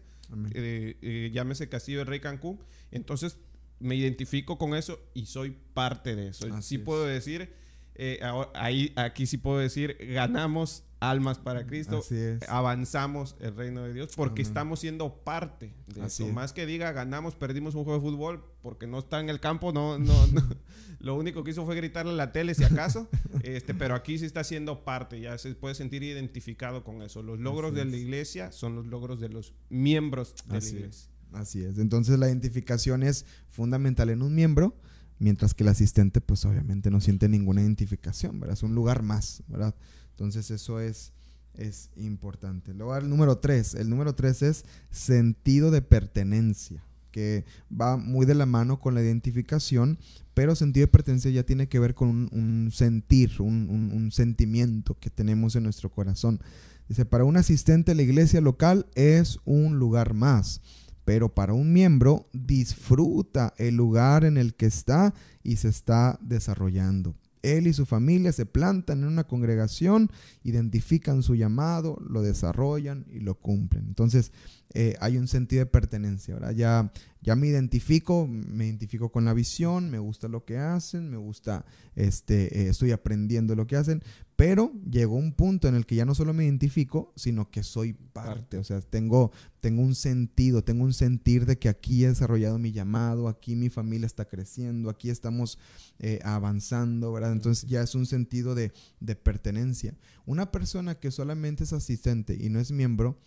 eh, 0.53 0.95
eh, 1.01 1.29
llámese 1.33 1.67
Castillo 1.67 1.97
de 1.97 2.05
Rey 2.05 2.21
Cancún. 2.21 2.63
Entonces 2.89 3.37
me 3.79 3.97
identifico 3.97 4.57
con 4.57 4.75
eso 4.75 4.97
y 5.13 5.25
soy 5.25 5.57
parte 5.73 6.15
de 6.15 6.29
eso. 6.29 6.47
sí 6.61 6.77
puedo 6.77 7.05
decir, 7.05 7.53
eh, 7.95 8.21
ahí, 8.53 8.93
aquí 8.95 9.25
sí 9.25 9.35
puedo 9.35 9.57
decir, 9.57 9.97
ganamos 9.99 10.85
almas 10.99 11.37
para 11.37 11.65
Cristo, 11.67 12.03
avanzamos 12.47 13.35
el 13.39 13.55
reino 13.55 13.83
de 13.83 13.93
Dios 13.93 14.13
porque 14.15 14.41
estamos 14.41 14.79
siendo 14.79 15.23
parte 15.23 15.73
de 15.87 16.05
eso. 16.05 16.27
Más 16.27 16.53
que 16.53 16.65
diga 16.65 16.91
ganamos, 16.91 17.35
perdimos 17.35 17.75
un 17.75 17.83
juego 17.83 17.99
de 17.99 18.09
fútbol 18.09 18.43
porque 18.61 18.87
no 18.87 18.99
está 18.99 19.19
en 19.19 19.29
el 19.29 19.39
campo, 19.39 19.71
no, 19.71 19.97
no, 19.97 20.13
lo 20.99 21.15
único 21.15 21.43
que 21.43 21.51
hizo 21.51 21.65
fue 21.65 21.75
gritarle 21.75 22.11
a 22.13 22.15
la 22.15 22.31
tele 22.31 22.53
si 22.55 22.63
acaso, 22.63 23.09
este, 23.43 23.73
pero 23.73 23.95
aquí 23.95 24.17
sí 24.17 24.25
está 24.25 24.43
siendo 24.43 24.83
parte, 24.83 25.19
ya 25.21 25.37
se 25.37 25.53
puede 25.55 25.75
sentir 25.75 26.03
identificado 26.03 26.83
con 26.83 27.01
eso. 27.01 27.21
Los 27.21 27.39
logros 27.39 27.73
de 27.73 27.85
la 27.85 27.95
iglesia 27.95 28.51
son 28.51 28.75
los 28.75 28.85
logros 28.87 29.19
de 29.19 29.29
los 29.29 29.53
miembros 29.69 30.35
de 30.47 30.59
la 30.59 30.67
iglesia. 30.67 31.09
Así 31.33 31.63
es. 31.63 31.77
Entonces 31.77 32.17
la 32.17 32.27
identificación 32.27 33.03
es 33.03 33.25
fundamental 33.47 34.09
en 34.09 34.21
un 34.21 34.33
miembro, 34.33 34.75
mientras 35.19 35.53
que 35.53 35.63
el 35.63 35.69
asistente, 35.69 36.21
pues 36.21 36.45
obviamente 36.45 36.89
no 36.89 37.01
siente 37.01 37.29
ninguna 37.29 37.61
identificación, 37.61 38.39
¿verdad? 38.39 38.53
Es 38.53 38.63
un 38.63 38.75
lugar 38.75 39.03
más, 39.03 39.43
¿verdad? 39.47 39.75
Entonces 40.17 40.49
eso 40.49 40.79
es, 40.79 41.13
es 41.53 41.91
importante. 41.95 42.73
Luego 42.73 42.97
el 42.97 43.07
número 43.07 43.37
tres. 43.37 43.75
El 43.75 43.87
número 43.87 44.15
tres 44.15 44.41
es 44.41 44.65
sentido 44.89 45.69
de 45.69 45.83
pertenencia, 45.83 46.83
que 47.11 47.45
va 47.69 47.97
muy 47.97 48.25
de 48.25 48.33
la 48.33 48.47
mano 48.47 48.79
con 48.79 48.95
la 48.95 49.03
identificación, 49.03 49.99
pero 50.33 50.55
sentido 50.55 50.87
de 50.87 50.91
pertenencia 50.91 51.29
ya 51.29 51.43
tiene 51.43 51.67
que 51.67 51.77
ver 51.77 51.93
con 51.93 52.29
un, 52.31 52.71
sentir, 52.73 53.39
un, 53.39 53.69
un 53.69 54.11
sentimiento 54.11 54.97
que 54.99 55.11
tenemos 55.11 55.55
en 55.55 55.63
nuestro 55.63 55.91
corazón. 55.91 56.41
Dice, 56.89 57.05
para 57.05 57.23
un 57.23 57.37
asistente 57.37 57.93
la 57.93 58.01
iglesia 58.01 58.41
local 58.41 58.87
es 58.95 59.39
un 59.45 59.77
lugar 59.77 60.15
más 60.15 60.61
pero 61.07 61.33
para 61.33 61.53
un 61.53 61.71
miembro 61.71 62.27
disfruta 62.33 63.53
el 63.55 63.77
lugar 63.77 64.25
en 64.25 64.35
el 64.35 64.55
que 64.55 64.65
está 64.65 65.13
y 65.41 65.55
se 65.55 65.69
está 65.69 66.19
desarrollando. 66.21 67.15
Él 67.41 67.67
y 67.67 67.73
su 67.73 67.85
familia 67.85 68.31
se 68.31 68.45
plantan 68.45 68.99
en 68.99 69.07
una 69.07 69.25
congregación, 69.25 70.11
identifican 70.43 71.23
su 71.23 71.35
llamado, 71.35 71.97
lo 72.07 72.21
desarrollan 72.21 73.05
y 73.09 73.19
lo 73.19 73.35
cumplen. 73.35 73.85
Entonces, 73.87 74.31
eh, 74.73 74.95
hay 74.99 75.17
un 75.17 75.27
sentido 75.27 75.61
de 75.61 75.65
pertenencia, 75.65 76.35
¿verdad? 76.35 76.51
Ya, 76.51 76.91
ya 77.21 77.35
me 77.35 77.47
identifico, 77.47 78.27
me 78.27 78.65
identifico 78.65 79.11
con 79.11 79.25
la 79.25 79.33
visión, 79.33 79.89
me 79.89 79.99
gusta 79.99 80.27
lo 80.27 80.45
que 80.45 80.57
hacen, 80.57 81.09
me 81.09 81.17
gusta, 81.17 81.65
este, 81.95 82.61
eh, 82.61 82.69
estoy 82.69 82.91
aprendiendo 82.91 83.55
lo 83.55 83.65
que 83.67 83.77
hacen, 83.77 84.03
pero 84.37 84.71
llegó 84.87 85.15
un 85.15 85.33
punto 85.33 85.67
en 85.67 85.73
el 85.73 85.87
que 85.87 85.95
ya 85.95 86.05
no 86.05 86.13
solo 86.13 86.31
me 86.31 86.45
identifico, 86.45 87.11
sino 87.15 87.49
que 87.49 87.63
soy 87.63 87.93
parte, 87.93 88.59
o 88.59 88.63
sea, 88.63 88.81
tengo, 88.81 89.31
tengo 89.61 89.81
un 89.81 89.95
sentido, 89.95 90.63
tengo 90.63 90.83
un 90.83 90.93
sentir 90.93 91.47
de 91.47 91.57
que 91.57 91.69
aquí 91.69 92.05
he 92.05 92.09
desarrollado 92.09 92.59
mi 92.59 92.71
llamado, 92.71 93.29
aquí 93.29 93.55
mi 93.55 93.69
familia 93.69 94.05
está 94.05 94.25
creciendo, 94.25 94.91
aquí 94.91 95.09
estamos 95.09 95.57
eh, 95.97 96.19
avanzando, 96.23 97.11
¿verdad? 97.11 97.31
Entonces 97.31 97.67
ya 97.67 97.81
es 97.81 97.95
un 97.95 98.05
sentido 98.05 98.53
de, 98.53 98.73
de 98.99 99.15
pertenencia. 99.15 99.97
Una 100.27 100.51
persona 100.51 100.93
que 100.93 101.09
solamente 101.09 101.63
es 101.63 101.73
asistente 101.73 102.37
y 102.39 102.49
no 102.49 102.59
es 102.59 102.71
miembro, 102.71 103.17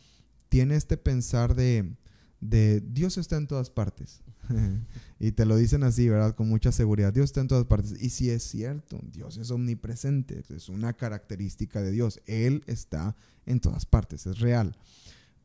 tiene 0.49 0.77
este 0.77 0.97
pensar 0.97 1.57
de, 1.57 1.97
Dios 2.41 3.19
está 3.19 3.37
en 3.37 3.47
todas 3.47 3.71
partes. 3.71 4.23
y 5.21 5.33
te 5.33 5.45
lo 5.45 5.57
dicen 5.57 5.83
así, 5.83 6.09
¿verdad? 6.09 6.35
Con 6.35 6.49
mucha 6.49 6.73
seguridad. 6.73 7.13
Dios 7.13 7.27
está 7.27 7.41
en 7.41 7.49
todas 7.49 7.67
partes. 7.67 8.01
Y 8.01 8.11
si 8.11 8.31
es 8.31 8.43
cierto, 8.43 9.01
Dios 9.13 9.37
es 9.37 9.51
omnipresente. 9.51 10.43
Es 10.49 10.69
una 10.69 10.95
característica 10.95 11.83
de 11.83 11.91
Dios. 11.91 12.21
Él 12.27 12.63
está 12.67 13.17
en 13.47 13.61
todas 13.61 13.85
partes. 13.87 14.27
Es 14.27 14.39
real. 14.39 14.77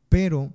Pero 0.08 0.52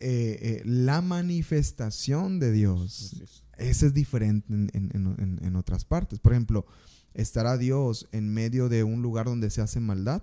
eh, 0.00 0.38
eh, 0.40 0.62
la 0.64 1.00
manifestación 1.00 2.40
de 2.40 2.52
Dios, 2.52 3.40
esa 3.56 3.86
es 3.86 3.94
diferente 3.94 4.46
en 4.48 5.56
otras 5.56 5.84
partes. 5.84 6.18
Por 6.18 6.32
ejemplo, 6.32 6.66
¿estará 7.14 7.56
Dios 7.56 8.08
en 8.12 8.32
medio 8.32 8.68
de 8.68 8.84
un 8.84 9.02
lugar 9.02 9.26
donde 9.26 9.50
se 9.50 9.62
hace 9.62 9.80
maldad? 9.80 10.22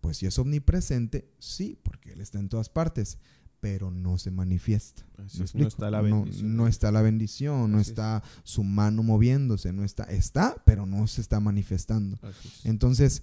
Pues 0.00 0.18
si 0.18 0.26
es 0.26 0.38
omnipresente, 0.38 1.28
sí, 1.38 1.78
porque 1.82 2.12
Él 2.12 2.20
está 2.20 2.38
en 2.38 2.48
todas 2.48 2.68
partes, 2.68 3.18
pero 3.60 3.90
no 3.90 4.18
se 4.18 4.30
manifiesta. 4.30 5.04
no, 5.54 5.66
está 5.66 5.90
la 5.90 6.00
bendición. 6.00 6.56
No, 6.56 6.68
está 6.68 6.92
la 6.92 7.02
bendición, 7.02 7.72
no 7.72 7.80
está 7.80 8.22
su 8.44 8.62
mano 8.62 9.02
moviéndose, 9.02 9.72
no 9.72 9.84
está, 9.84 10.04
está, 10.04 10.56
pero 10.64 10.86
no 10.86 11.06
se 11.06 11.20
está 11.20 11.40
manifestando. 11.40 12.18
Entonces, 12.64 13.22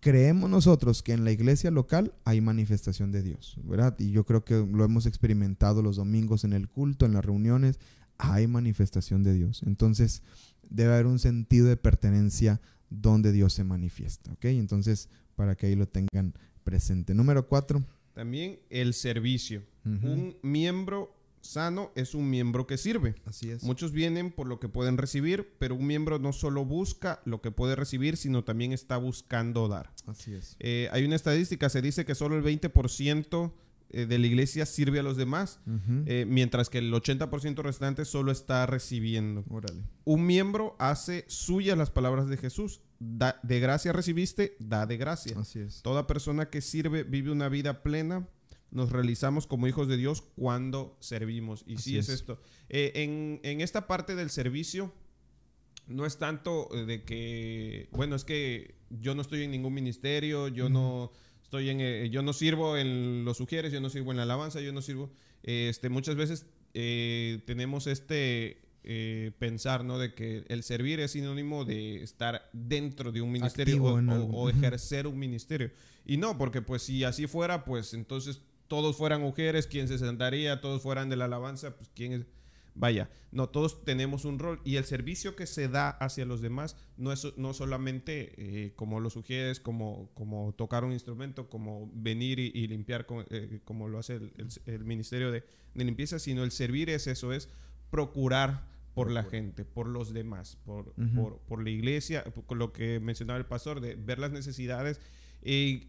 creemos 0.00 0.48
nosotros 0.50 1.02
que 1.02 1.12
en 1.12 1.24
la 1.24 1.32
iglesia 1.32 1.70
local 1.70 2.14
hay 2.24 2.40
manifestación 2.40 3.12
de 3.12 3.22
Dios, 3.22 3.56
¿verdad? 3.64 3.96
Y 3.98 4.10
yo 4.10 4.24
creo 4.24 4.44
que 4.44 4.54
lo 4.54 4.84
hemos 4.84 5.06
experimentado 5.06 5.82
los 5.82 5.96
domingos 5.96 6.44
en 6.44 6.52
el 6.52 6.68
culto, 6.68 7.06
en 7.06 7.14
las 7.14 7.24
reuniones, 7.24 7.78
hay 8.18 8.46
manifestación 8.46 9.22
de 9.22 9.34
Dios. 9.34 9.62
Entonces, 9.64 10.22
debe 10.68 10.92
haber 10.92 11.06
un 11.06 11.18
sentido 11.18 11.66
de 11.66 11.76
pertenencia 11.76 12.60
donde 12.90 13.32
Dios 13.32 13.52
se 13.52 13.64
manifiesta, 13.64 14.32
¿ok? 14.32 14.46
Entonces, 14.46 15.08
para 15.34 15.56
que 15.56 15.66
ahí 15.66 15.74
lo 15.74 15.88
tengan 15.88 16.34
presente. 16.64 17.14
Número 17.14 17.48
cuatro. 17.48 17.84
También 18.14 18.60
el 18.70 18.94
servicio. 18.94 19.62
Un 19.84 20.36
miembro 20.42 21.14
sano 21.40 21.90
es 21.94 22.14
un 22.14 22.28
miembro 22.28 22.66
que 22.66 22.76
sirve. 22.76 23.14
Así 23.24 23.50
es. 23.50 23.62
Muchos 23.62 23.92
vienen 23.92 24.30
por 24.30 24.46
lo 24.46 24.60
que 24.60 24.68
pueden 24.68 24.98
recibir, 24.98 25.54
pero 25.58 25.74
un 25.74 25.86
miembro 25.86 26.18
no 26.18 26.32
solo 26.32 26.64
busca 26.64 27.20
lo 27.24 27.40
que 27.40 27.50
puede 27.50 27.76
recibir, 27.76 28.16
sino 28.16 28.44
también 28.44 28.72
está 28.72 28.96
buscando 28.96 29.68
dar. 29.68 29.92
Así 30.06 30.34
es. 30.34 30.56
Eh, 30.60 30.88
hay 30.92 31.04
una 31.04 31.16
estadística, 31.16 31.68
se 31.68 31.82
dice 31.82 32.04
que 32.04 32.14
solo 32.14 32.36
el 32.36 32.44
20% 32.44 33.52
eh, 33.92 34.06
de 34.06 34.18
la 34.18 34.26
iglesia 34.26 34.66
sirve 34.66 35.00
a 35.00 35.02
los 35.02 35.16
demás, 35.16 35.60
eh, 36.06 36.24
mientras 36.28 36.70
que 36.70 36.78
el 36.78 36.92
80% 36.92 37.62
restante 37.62 38.04
solo 38.04 38.30
está 38.30 38.66
recibiendo. 38.66 39.44
Un 40.04 40.26
miembro 40.26 40.76
hace 40.78 41.24
suyas 41.28 41.76
las 41.76 41.90
palabras 41.90 42.28
de 42.28 42.36
Jesús. 42.36 42.82
De 43.00 43.60
gracia 43.60 43.92
recibiste, 43.92 44.56
da 44.58 44.86
de 44.86 44.96
gracia. 44.96 45.36
Así 45.38 45.58
es. 45.58 45.82
Toda 45.82 46.06
persona 46.06 46.50
que 46.50 46.60
sirve 46.60 47.02
vive 47.02 47.30
una 47.30 47.48
vida 47.48 47.82
plena. 47.82 48.28
Nos 48.70 48.92
realizamos 48.92 49.48
como 49.48 49.66
hijos 49.66 49.88
de 49.88 49.96
Dios 49.96 50.22
cuando 50.36 50.96
servimos. 51.00 51.64
Y 51.66 51.78
sí 51.78 51.98
es, 51.98 52.08
esto. 52.08 52.40
Eh, 52.68 52.92
en, 52.94 53.40
en 53.42 53.60
esta 53.62 53.88
parte 53.88 54.14
del 54.14 54.30
servicio, 54.30 54.92
no 55.88 56.06
es 56.06 56.18
tanto 56.18 56.68
de 56.86 57.02
que, 57.04 57.88
bueno, 57.90 58.14
es 58.14 58.24
que 58.24 58.76
yo 58.90 59.14
no 59.14 59.22
estoy 59.22 59.42
en 59.42 59.50
ningún 59.50 59.74
ministerio, 59.74 60.46
yo 60.46 60.68
no 60.68 61.10
estoy 61.42 61.68
en, 61.68 61.80
eh, 61.80 62.10
yo 62.10 62.22
no 62.22 62.32
sirvo 62.32 62.76
en 62.76 63.24
los 63.24 63.38
sugieres, 63.38 63.72
yo 63.72 63.80
no 63.80 63.90
sirvo 63.90 64.12
en 64.12 64.18
la 64.18 64.22
alabanza, 64.22 64.60
yo 64.60 64.72
no 64.72 64.82
sirvo, 64.82 65.10
este, 65.42 65.88
muchas 65.88 66.14
veces 66.14 66.46
eh, 66.74 67.42
tenemos 67.44 67.88
este 67.88 68.69
eh, 68.82 69.32
pensar, 69.38 69.84
¿no? 69.84 69.98
De 69.98 70.14
que 70.14 70.44
el 70.48 70.62
servir 70.62 71.00
es 71.00 71.12
sinónimo 71.12 71.64
de 71.64 72.02
estar 72.02 72.48
dentro 72.52 73.12
de 73.12 73.20
un 73.20 73.32
ministerio 73.32 73.82
o, 73.84 74.48
ejercer 74.48 75.06
un 75.06 75.18
ministerio. 75.18 75.70
Y 76.04 76.16
no, 76.16 76.38
porque 76.38 76.62
pues 76.62 76.82
si 76.82 77.04
así 77.04 77.26
fuera, 77.26 77.64
pues 77.64 77.94
entonces 77.94 78.42
todos 78.68 78.96
fueran 78.96 79.20
mujeres, 79.20 79.66
¿quién 79.66 79.88
se 79.88 79.98
sentaría? 79.98 80.60
Todos 80.60 80.82
fueran 80.82 81.08
de 81.08 81.16
la 81.16 81.26
alabanza, 81.26 81.76
pues 81.76 81.90
quién 81.94 82.12
es 82.12 82.26
Vaya, 82.74 83.10
no 83.32 83.48
todos 83.48 83.84
tenemos 83.84 84.24
un 84.24 84.38
rol 84.38 84.60
y 84.64 84.76
el 84.76 84.84
servicio 84.84 85.36
que 85.36 85.46
se 85.46 85.68
da 85.68 85.90
hacia 85.90 86.24
los 86.24 86.40
demás 86.40 86.76
no 86.96 87.12
es 87.12 87.26
no 87.36 87.52
solamente 87.52 88.32
eh, 88.36 88.72
como 88.76 89.00
lo 89.00 89.10
sugieres, 89.10 89.60
como, 89.60 90.10
como 90.14 90.54
tocar 90.54 90.84
un 90.84 90.92
instrumento, 90.92 91.50
como 91.50 91.90
venir 91.92 92.38
y, 92.38 92.66
limpiar 92.68 93.06
eh, 93.30 93.60
como 93.64 93.88
lo 93.88 93.98
hace 93.98 94.20
el, 94.66 94.84
Ministerio 94.84 95.30
de, 95.30 95.44
Limpieza, 95.74 96.18
sino 96.18 96.42
el 96.42 96.50
servir 96.50 96.90
es 96.90 97.06
eso, 97.06 97.32
es 97.32 97.48
procurar 97.90 98.68
por 98.94 99.10
la 99.10 99.22
gente, 99.22 99.64
por 99.64 99.86
los 99.86 100.12
demás, 100.12 100.58
por, 100.64 100.92
por, 101.14 101.38
por 101.40 101.62
la 101.62 101.70
iglesia, 101.70 102.24
por 102.24 102.56
lo 102.56 102.72
que 102.72 103.00
mencionaba 103.00 103.38
el 103.38 103.46
pastor, 103.46 103.80
de 103.80 103.94
ver 103.94 104.18
las 104.18 104.30
necesidades 104.30 105.00
y, 105.42 105.84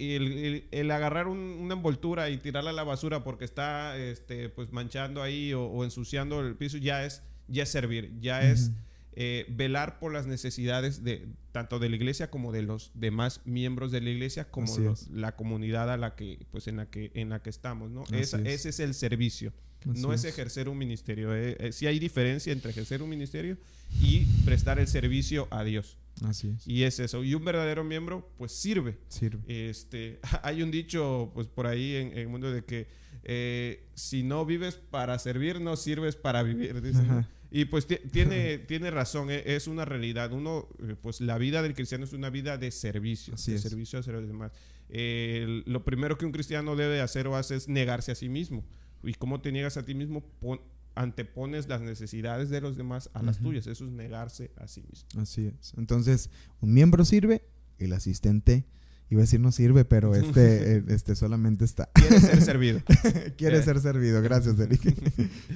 el, 0.71 0.91
agarrar 0.91 1.27
una 1.27 1.73
envoltura 1.73 2.29
y 2.29 2.37
tirarla 2.37 2.69
a 2.69 2.73
la 2.73 2.83
basura 2.83 3.23
porque 3.23 3.45
está 3.45 3.97
este, 3.97 4.49
pues 4.49 4.71
manchando 4.71 5.21
ahí 5.21 5.53
o, 5.53 5.83
ensuciando 5.83 6.39
el 6.41 6.55
piso 6.55 6.77
ya 6.77 7.05
es, 7.05 7.23
ya 7.47 7.63
es 7.63 7.69
servir, 7.69 8.17
ya 8.19 8.41
es 8.49 8.71
eh, 9.13 9.45
velar 9.49 9.99
por 9.99 10.13
las 10.13 10.25
necesidades 10.25 11.03
de 11.03 11.27
tanto 11.51 11.79
de 11.79 11.89
la 11.89 11.97
iglesia 11.97 12.29
como 12.29 12.53
de 12.53 12.61
los 12.61 12.91
demás 12.93 13.41
miembros 13.43 13.91
de 13.91 13.99
la 13.99 14.09
iglesia 14.09 14.49
como 14.49 14.73
la 15.11 15.35
comunidad 15.35 15.91
a 15.91 15.97
la 15.97 16.15
que 16.15 16.45
pues 16.49 16.67
en 16.67 16.77
la 16.77 16.89
que 16.89 17.11
en 17.13 17.27
la 17.27 17.41
que 17.41 17.49
estamos 17.49 17.91
no 17.91 18.05
ese 18.13 18.47
es 18.47 18.79
el 18.79 18.93
servicio 18.93 19.51
no 19.83 20.13
es. 20.13 20.23
ejercer 20.23 20.69
un 20.69 20.77
ministerio 20.77 21.35
eh, 21.35 21.57
eh, 21.59 21.71
sí 21.73 21.87
hay 21.87 21.99
diferencia 21.99 22.53
entre 22.53 22.71
ejercer 22.71 23.03
un 23.03 23.09
ministerio 23.09 23.57
y 23.99 24.25
prestar 24.45 24.79
el 24.79 24.87
servicio 24.87 25.49
a 25.51 25.65
Dios 25.65 25.97
Así 26.23 26.53
es. 26.55 26.67
Y 26.67 26.83
es 26.83 26.99
eso. 26.99 27.23
Y 27.23 27.33
un 27.33 27.43
verdadero 27.43 27.83
miembro, 27.83 28.29
pues 28.37 28.51
sirve. 28.51 28.99
Sirve. 29.07 29.41
Este, 29.47 30.19
hay 30.43 30.61
un 30.61 30.69
dicho, 30.69 31.31
pues 31.33 31.47
por 31.47 31.65
ahí 31.65 31.95
en, 31.95 32.15
el 32.15 32.27
mundo 32.27 32.51
de 32.51 32.63
que 32.63 32.87
si 33.95 34.21
no 34.21 34.45
vives 34.45 34.75
para 34.75 35.17
servir, 35.17 35.61
no 35.61 35.77
sirves 35.77 36.15
para 36.15 36.43
vivir. 36.43 36.79
Y 37.51 37.65
pues 37.65 37.85
tiene, 37.85 38.57
tiene 38.67 38.89
razón, 38.91 39.29
e, 39.29 39.43
es 39.45 39.67
una 39.67 39.85
realidad. 39.85 40.31
Uno, 40.31 40.69
eh, 40.81 40.95
pues 40.99 41.21
la 41.21 41.37
vida 41.37 41.61
del 41.61 41.73
cristiano 41.73 42.05
es 42.05 42.13
una 42.13 42.29
vida 42.29 42.57
de 42.57 42.71
servicio, 42.71 43.35
de 43.35 43.59
servicio 43.59 43.99
a 43.99 44.11
los 44.11 44.27
demás. 44.27 44.51
lo 44.89 45.83
primero 45.83 46.17
que 46.17 46.25
un 46.25 46.31
cristiano 46.31 46.75
debe 46.75 47.01
hacer 47.01 47.27
o 47.27 47.35
hace 47.35 47.55
es 47.55 47.67
negarse 47.67 48.11
a 48.11 48.15
sí 48.15 48.29
mismo. 48.29 48.63
¿Y 49.03 49.13
cómo 49.15 49.41
te 49.41 49.51
niegas 49.51 49.77
a 49.77 49.85
ti 49.85 49.93
mismo? 49.93 50.23
antepones 50.95 51.67
las 51.67 51.81
necesidades 51.81 52.49
de 52.49 52.61
los 52.61 52.75
demás 52.75 53.09
a 53.13 53.21
las 53.23 53.39
tuyas. 53.39 53.67
Eso 53.67 53.85
es 53.85 53.91
negarse 53.91 54.51
a 54.57 54.67
sí 54.67 54.83
mismo. 54.83 55.21
Así 55.21 55.47
es. 55.47 55.73
Entonces, 55.77 56.29
un 56.59 56.73
miembro 56.73 57.05
sirve, 57.05 57.45
el 57.77 57.93
asistente 57.93 58.65
iba 59.09 59.21
a 59.21 59.23
decir 59.23 59.39
no 59.39 59.51
sirve, 59.51 59.85
pero 59.85 60.15
este, 60.15 60.77
eh, 60.77 60.83
este 60.87 61.15
solamente 61.15 61.65
está. 61.65 61.89
Quiere 61.93 62.19
ser 62.19 62.41
servido. 62.41 62.81
Quiere 63.37 63.57
eh. 63.57 63.63
ser 63.63 63.79
servido, 63.79 64.21
gracias, 64.21 64.59
Eric. 64.59 64.81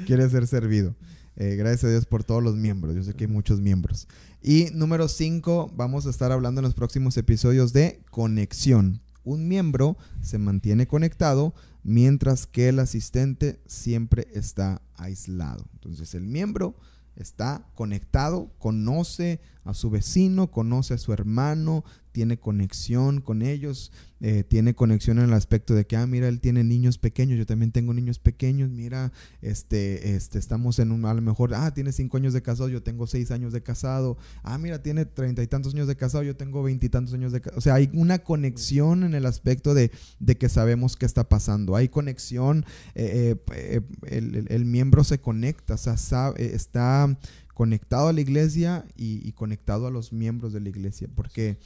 Quiere 0.05 0.29
ser 0.29 0.47
servido. 0.47 0.95
Eh, 1.37 1.55
gracias 1.55 1.83
a 1.83 1.89
Dios 1.89 2.05
por 2.05 2.23
todos 2.23 2.41
los 2.41 2.55
miembros. 2.55 2.95
Yo 2.95 3.03
sé 3.03 3.13
que 3.13 3.25
hay 3.25 3.31
muchos 3.31 3.59
miembros. 3.59 4.07
Y 4.41 4.67
número 4.73 5.07
5, 5.07 5.71
vamos 5.75 6.05
a 6.05 6.09
estar 6.09 6.31
hablando 6.31 6.59
en 6.59 6.65
los 6.65 6.73
próximos 6.73 7.17
episodios 7.17 7.73
de 7.73 8.01
conexión. 8.09 9.01
Un 9.23 9.47
miembro 9.47 9.97
se 10.21 10.37
mantiene 10.37 10.87
conectado 10.87 11.53
mientras 11.83 12.47
que 12.47 12.69
el 12.69 12.79
asistente 12.79 13.59
siempre 13.65 14.27
está 14.33 14.81
aislado. 14.95 15.65
Entonces 15.73 16.13
el 16.13 16.25
miembro 16.25 16.75
está 17.15 17.67
conectado, 17.73 18.51
conoce 18.59 19.41
a 19.63 19.73
su 19.73 19.89
vecino, 19.89 20.51
conoce 20.51 20.93
a 20.93 20.97
su 20.97 21.11
hermano, 21.11 21.83
tiene 22.15 22.39
conexión 22.39 23.19
con 23.19 23.41
ellos, 23.41 23.91
eh, 24.21 24.45
tiene 24.45 24.73
conexión 24.73 25.19
en 25.19 25.25
el 25.25 25.33
aspecto 25.33 25.75
de 25.75 25.85
que, 25.85 25.97
ah, 25.97 26.07
mira, 26.07 26.29
él 26.29 26.39
tiene 26.39 26.63
niños 26.63 26.97
pequeños, 26.97 27.37
yo 27.37 27.45
también 27.45 27.73
tengo 27.73 27.93
niños 27.93 28.19
pequeños, 28.19 28.69
mira, 28.69 29.11
este, 29.41 30.15
este, 30.15 30.39
estamos 30.39 30.79
en 30.79 30.93
un, 30.93 31.03
a 31.03 31.13
lo 31.13 31.21
mejor, 31.21 31.53
ah, 31.53 31.73
tiene 31.73 31.91
cinco 31.91 32.15
años 32.15 32.31
de 32.31 32.41
casado, 32.41 32.69
yo 32.69 32.81
tengo 32.81 33.05
seis 33.05 33.31
años 33.31 33.51
de 33.51 33.61
casado, 33.63 34.17
ah, 34.43 34.57
mira, 34.57 34.81
tiene 34.81 35.03
treinta 35.03 35.43
y 35.43 35.47
tantos 35.47 35.73
años 35.73 35.89
de 35.89 35.97
casado, 35.97 36.23
yo 36.23 36.37
tengo 36.37 36.63
veintitantos 36.63 37.13
años 37.13 37.33
de 37.33 37.41
casado, 37.41 37.57
o 37.57 37.61
sea, 37.61 37.73
hay 37.73 37.89
una 37.91 38.19
conexión 38.19 39.03
en 39.03 39.13
el 39.13 39.25
aspecto 39.25 39.73
de, 39.73 39.91
de 40.21 40.37
que 40.37 40.47
sabemos 40.47 40.95
qué 40.95 41.05
está 41.05 41.27
pasando, 41.27 41.75
hay 41.75 41.89
conexión, 41.89 42.65
eh, 42.93 43.35
eh, 43.51 43.81
el, 44.07 44.45
el, 44.47 44.63
miembro 44.63 45.03
se 45.03 45.19
conecta, 45.19 45.73
o 45.73 45.77
sea, 45.77 45.97
sabe, 45.97 46.55
está 46.55 47.17
conectado 47.55 48.09
a 48.09 48.13
la 48.13 48.19
iglesia 48.21 48.85
y, 48.97 49.31
conectado 49.31 49.87
a 49.87 49.89
los 49.89 50.11
miembros 50.13 50.53
de 50.53 50.59
la 50.59 50.69
iglesia. 50.69 51.07
Porque, 51.15 51.57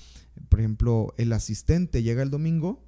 por 0.47 0.59
ejemplo, 0.59 1.13
el 1.17 1.33
asistente 1.33 2.03
llega 2.03 2.21
el 2.21 2.29
domingo, 2.29 2.85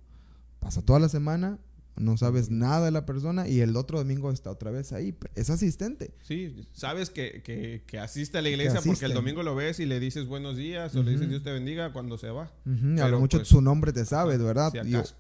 pasa 0.60 0.84
toda 0.84 1.00
la 1.00 1.10
semana, 1.10 1.58
no 1.98 2.16
sabes 2.16 2.52
nada 2.52 2.86
de 2.86 2.92
la 2.92 3.08
persona 3.08 3.48
y 3.48 3.60
el 3.60 3.76
otro 3.76 3.98
domingo 3.98 4.32
está 4.32 4.52
otra 4.52 4.70
vez 4.70 4.94
ahí. 4.94 5.16
Es 5.34 5.50
asistente. 5.50 6.14
Sí, 6.22 6.68
sabes 6.74 7.10
que, 7.10 7.84
asiste 8.00 8.38
a 8.38 8.44
la 8.44 8.50
iglesia 8.50 8.80
porque 8.86 9.06
el 9.06 9.16
domingo 9.16 9.42
lo 9.42 9.56
ves 9.56 9.80
y 9.80 9.88
le 9.88 10.00
dices 10.00 10.28
buenos 10.28 10.56
días 10.56 10.96
o 10.96 11.02
le 11.02 11.12
dices 11.12 11.28
Dios 11.28 11.42
te 11.42 11.52
bendiga 11.52 11.92
cuando 11.94 12.20
se 12.20 12.30
va. 12.30 12.52
a 12.66 13.08
lo 13.08 13.20
mucho 13.20 13.40
pues, 13.40 13.48
su 13.48 13.62
nombre 13.62 13.94
te 13.94 14.06
sabe, 14.06 14.38
¿verdad? 14.38 14.72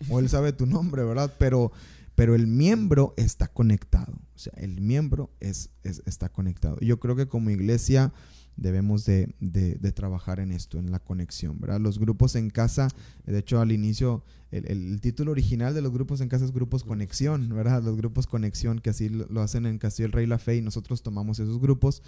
o 0.07 0.19
él 0.19 0.29
sabe 0.29 0.53
tu 0.53 0.67
nombre, 0.67 1.03
¿verdad? 1.03 1.33
Pero 1.39 1.71
pero 2.21 2.36
el 2.36 2.45
miembro 2.45 3.15
está 3.17 3.47
conectado. 3.47 4.13
O 4.36 4.38
sea, 4.38 4.53
el 4.57 4.79
miembro 4.79 5.31
es, 5.39 5.71
está 5.81 6.29
conectado. 6.29 6.77
Yo 6.79 6.99
creo 6.99 7.15
que 7.15 7.27
como 7.27 7.49
iglesia 7.49 8.13
debemos 8.55 9.05
de, 9.05 9.34
trabajar 9.95 10.39
en 10.39 10.51
esto, 10.51 10.77
en 10.77 10.91
la 10.91 10.99
conexión, 10.99 11.60
¿verdad? 11.60 11.79
Los 11.79 11.97
grupos 11.97 12.36
en 12.36 12.51
casa, 12.51 12.89
de 13.25 13.39
hecho 13.39 13.60
al 13.60 13.71
inicio, 13.71 14.23
el, 14.51 15.01
título 15.01 15.31
original 15.31 15.73
de 15.73 15.81
los 15.81 15.91
grupos 15.91 16.21
en 16.21 16.29
casa 16.29 16.45
es 16.45 16.51
grupos 16.51 16.84
conexión, 16.84 17.49
¿verdad? 17.49 17.81
Los 17.81 17.97
grupos 17.97 18.27
conexión 18.27 18.77
que 18.77 18.91
así 18.91 19.10
lo, 19.10 19.41
hacen 19.41 19.65
en 19.65 19.79
Castillo 19.79 20.05
el 20.05 20.12
Rey 20.12 20.27
La 20.27 20.38
Fe 20.38 20.57
y 20.57 20.62
nosotros 20.62 21.01
tomamos 21.01 21.39
esos 21.39 21.60
grupos. 21.60 22.03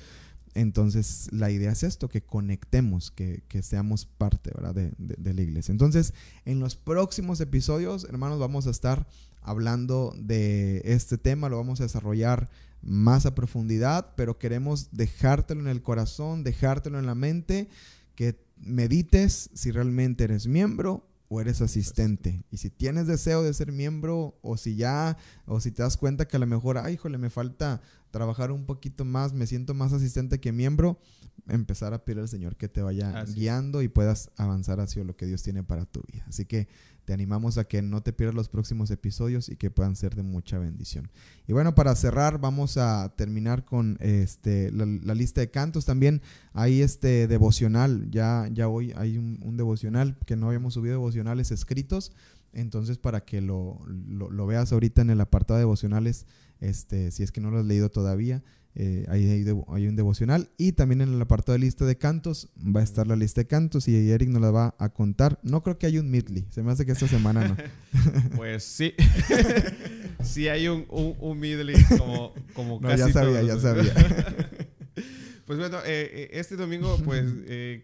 Entonces 0.53 1.27
la 1.31 1.49
idea 1.49 1.71
es 1.71 1.81
esto, 1.81 2.07
que 2.07 2.21
conectemos, 2.21 3.09
que, 3.09 3.41
seamos 3.63 4.05
parte, 4.05 4.51
¿verdad? 4.53 4.75
De, 4.75 4.91
de 4.99 5.33
la 5.33 5.41
iglesia. 5.41 5.71
Entonces, 5.71 6.13
en 6.45 6.59
los 6.59 6.75
próximos 6.75 7.41
episodios, 7.41 8.03
hermanos, 8.03 8.37
vamos 8.37 8.67
a 8.67 8.69
estar 8.69 9.07
hablando 9.43 10.13
de 10.17 10.81
este 10.85 11.17
tema, 11.17 11.49
lo 11.49 11.57
vamos 11.57 11.79
a 11.79 11.83
desarrollar 11.83 12.49
más 12.81 13.25
a 13.25 13.35
profundidad, 13.35 14.13
pero 14.15 14.37
queremos 14.37 14.89
dejártelo 14.91 15.61
en 15.61 15.67
el 15.67 15.81
corazón, 15.81 16.43
dejártelo 16.43 16.99
en 16.99 17.05
la 17.05 17.15
mente, 17.15 17.69
que 18.15 18.43
medites 18.57 19.49
si 19.53 19.71
realmente 19.71 20.25
eres 20.25 20.47
miembro 20.47 21.07
o 21.29 21.41
eres 21.41 21.61
asistente. 21.61 22.45
Y 22.51 22.57
si 22.57 22.69
tienes 22.69 23.07
deseo 23.07 23.41
de 23.41 23.53
ser 23.53 23.71
miembro 23.71 24.37
o 24.41 24.57
si 24.57 24.75
ya, 24.75 25.17
o 25.45 25.59
si 25.59 25.71
te 25.71 25.81
das 25.81 25.97
cuenta 25.97 26.27
que 26.27 26.35
a 26.35 26.39
lo 26.39 26.47
mejor, 26.47 26.77
ay, 26.77 26.93
híjole, 26.93 27.17
me 27.17 27.29
falta 27.29 27.81
trabajar 28.11 28.51
un 28.51 28.65
poquito 28.65 29.05
más, 29.05 29.33
me 29.33 29.47
siento 29.47 29.73
más 29.73 29.93
asistente 29.93 30.39
que 30.39 30.51
miembro, 30.51 30.99
empezar 31.47 31.93
a 31.93 32.05
pedir 32.05 32.19
al 32.19 32.29
Señor 32.29 32.55
que 32.55 32.67
te 32.67 32.81
vaya 32.81 33.23
guiando 33.25 33.81
y 33.81 33.87
puedas 33.87 34.29
avanzar 34.37 34.79
hacia 34.79 35.03
lo 35.03 35.15
que 35.15 35.25
Dios 35.25 35.41
tiene 35.41 35.63
para 35.63 35.85
tu 35.85 36.03
vida. 36.11 36.23
Así 36.27 36.45
que 36.45 36.67
te 37.05 37.13
animamos 37.13 37.57
a 37.57 37.65
que 37.65 37.81
no 37.81 38.01
te 38.01 38.13
pierdas 38.13 38.35
los 38.35 38.49
próximos 38.49 38.89
episodios 38.91 39.49
y 39.49 39.55
que 39.57 39.69
puedan 39.69 39.95
ser 39.95 40.15
de 40.15 40.23
mucha 40.23 40.57
bendición. 40.57 41.09
Y 41.47 41.53
bueno, 41.53 41.75
para 41.75 41.95
cerrar, 41.95 42.39
vamos 42.39 42.77
a 42.77 43.13
terminar 43.15 43.65
con 43.65 43.97
este, 43.99 44.71
la, 44.71 45.13
lista 45.13 45.41
de 45.41 45.51
cantos. 45.51 45.85
También 45.85 46.21
hay 46.53 46.81
este 46.81 47.27
devocional. 47.27 48.09
Ya, 48.09 48.47
ya 48.51 48.67
hoy 48.67 48.93
hay 48.95 49.17
un, 49.17 49.57
devocional 49.57 50.17
que 50.25 50.35
no 50.35 50.47
habíamos 50.47 50.75
subido 50.75 50.93
devocionales 50.93 51.51
escritos. 51.51 52.13
Entonces, 52.53 52.97
para 52.97 53.25
que 53.25 53.41
lo, 53.41 53.81
lo, 53.87 54.45
veas 54.45 54.71
ahorita 54.71 55.01
en 55.01 55.09
el 55.09 55.21
apartado 55.21 55.57
de 55.57 55.61
devocionales, 55.61 56.25
este, 56.59 57.11
si 57.11 57.23
es 57.23 57.31
que 57.31 57.41
no 57.41 57.51
lo 57.51 57.59
has 57.59 57.65
leído 57.65 57.89
todavía, 57.89 58.43
eh, 58.75 59.05
hay, 59.07 59.45
hay, 59.67 59.87
un 59.87 59.95
devocional 59.95 60.49
y 60.57 60.71
también 60.71 61.01
en 61.01 61.13
el 61.13 61.21
apartado 61.21 61.53
de 61.53 61.59
lista 61.59 61.85
de 61.85 61.95
cantos 61.95 62.49
va 62.57 62.79
a 62.79 62.83
estar 62.83 63.05
la 63.05 63.15
lista 63.15 63.41
de 63.41 63.47
cantos 63.47 63.87
y 63.87 64.09
Eric 64.09 64.29
nos 64.29 64.41
la 64.41 64.49
va 64.49 64.75
a 64.79 64.89
contar. 64.89 65.39
No 65.43 65.61
creo 65.61 65.77
que 65.77 65.85
haya 65.85 65.99
un 65.99 66.09
midley, 66.09 66.47
se 66.49 66.63
me 66.63 66.71
hace 66.71 66.85
que 66.85 66.93
esta 66.93 67.07
semana 67.07 67.47
no. 67.47 67.57
pues 68.35 68.63
sí, 68.63 68.95
sí 70.23 70.47
hay 70.47 70.67
un, 70.67 70.85
un, 70.89 71.15
un 71.19 71.39
midley 71.39 71.75
como, 71.97 72.33
como 72.53 72.79
no, 72.79 72.95
ya 72.95 73.09
sabía, 73.09 73.43
ya 73.43 73.59
sabía. 73.59 73.93
Pues 75.45 75.59
bueno, 75.59 75.79
eh, 75.79 76.09
eh, 76.13 76.29
este 76.31 76.55
domingo 76.55 76.97
pues 77.03 77.25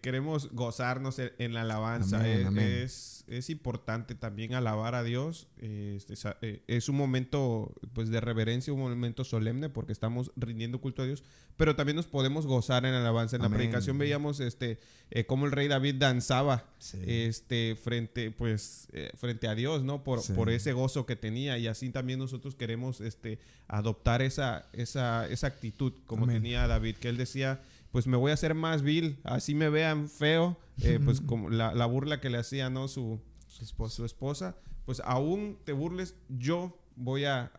queremos 0.00 0.50
gozarnos 0.52 1.18
en, 1.18 1.52
la 1.52 1.60
alabanza. 1.60 2.26
Es 2.26 3.19
es 3.30 3.48
importante 3.48 4.14
también 4.14 4.54
alabar 4.54 4.94
a 4.94 5.04
Dios. 5.04 5.46
Este, 5.58 6.14
eh, 6.42 6.62
es 6.66 6.88
un 6.88 6.96
momento 6.96 7.72
pues, 7.92 8.10
de 8.10 8.20
reverencia, 8.20 8.72
un 8.72 8.80
momento 8.80 9.24
solemne 9.24 9.68
porque 9.68 9.92
estamos 9.92 10.32
rindiendo 10.36 10.80
culto 10.80 11.02
a 11.02 11.06
Dios, 11.06 11.22
pero 11.56 11.76
también 11.76 11.96
nos 11.96 12.06
podemos 12.06 12.46
gozar 12.46 12.84
en 12.84 12.94
alabanza. 12.94 13.36
En 13.36 13.42
la 13.42 13.48
predicación 13.48 13.98
veíamos 13.98 14.40
este, 14.40 14.78
eh, 15.10 15.24
cómo 15.26 15.46
el 15.46 15.52
rey 15.52 15.68
David 15.68 15.96
danzaba 15.96 16.64
este, 17.06 17.76
frente, 17.76 18.32
pues, 18.32 18.88
eh, 18.92 19.10
frente 19.16 19.46
a 19.46 19.54
Dios, 19.54 19.84
¿no? 19.84 20.02
Por, 20.02 20.20
por 20.34 20.50
ese 20.50 20.72
gozo 20.72 21.06
que 21.06 21.14
tenía 21.16 21.56
y 21.56 21.68
así 21.68 21.90
también 21.90 22.18
nosotros 22.18 22.56
queremos 22.56 23.00
este, 23.00 23.38
adoptar 23.68 24.22
esa, 24.22 24.68
esa, 24.72 25.28
esa 25.28 25.46
actitud 25.46 25.92
como 26.06 26.26
tenía 26.26 26.66
David, 26.66 26.96
que 26.96 27.08
él 27.08 27.16
decía 27.16 27.60
pues 27.90 28.06
me 28.06 28.16
voy 28.16 28.30
a 28.30 28.34
hacer 28.34 28.54
más 28.54 28.82
vil, 28.82 29.18
así 29.24 29.54
me 29.54 29.68
vean 29.68 30.08
feo, 30.08 30.56
eh, 30.82 31.00
pues 31.04 31.20
como 31.20 31.50
la, 31.50 31.86
burla 31.86 32.20
que 32.20 32.30
le 32.30 32.38
hacía, 32.38 32.70
¿no? 32.70 32.88
Su, 32.88 33.20
su, 33.48 34.04
esposa, 34.04 34.56
pues 34.86 35.02
aún 35.04 35.58
te 35.64 35.72
burles, 35.72 36.14
yo 36.28 36.78
voy 36.96 37.24
a, 37.24 37.50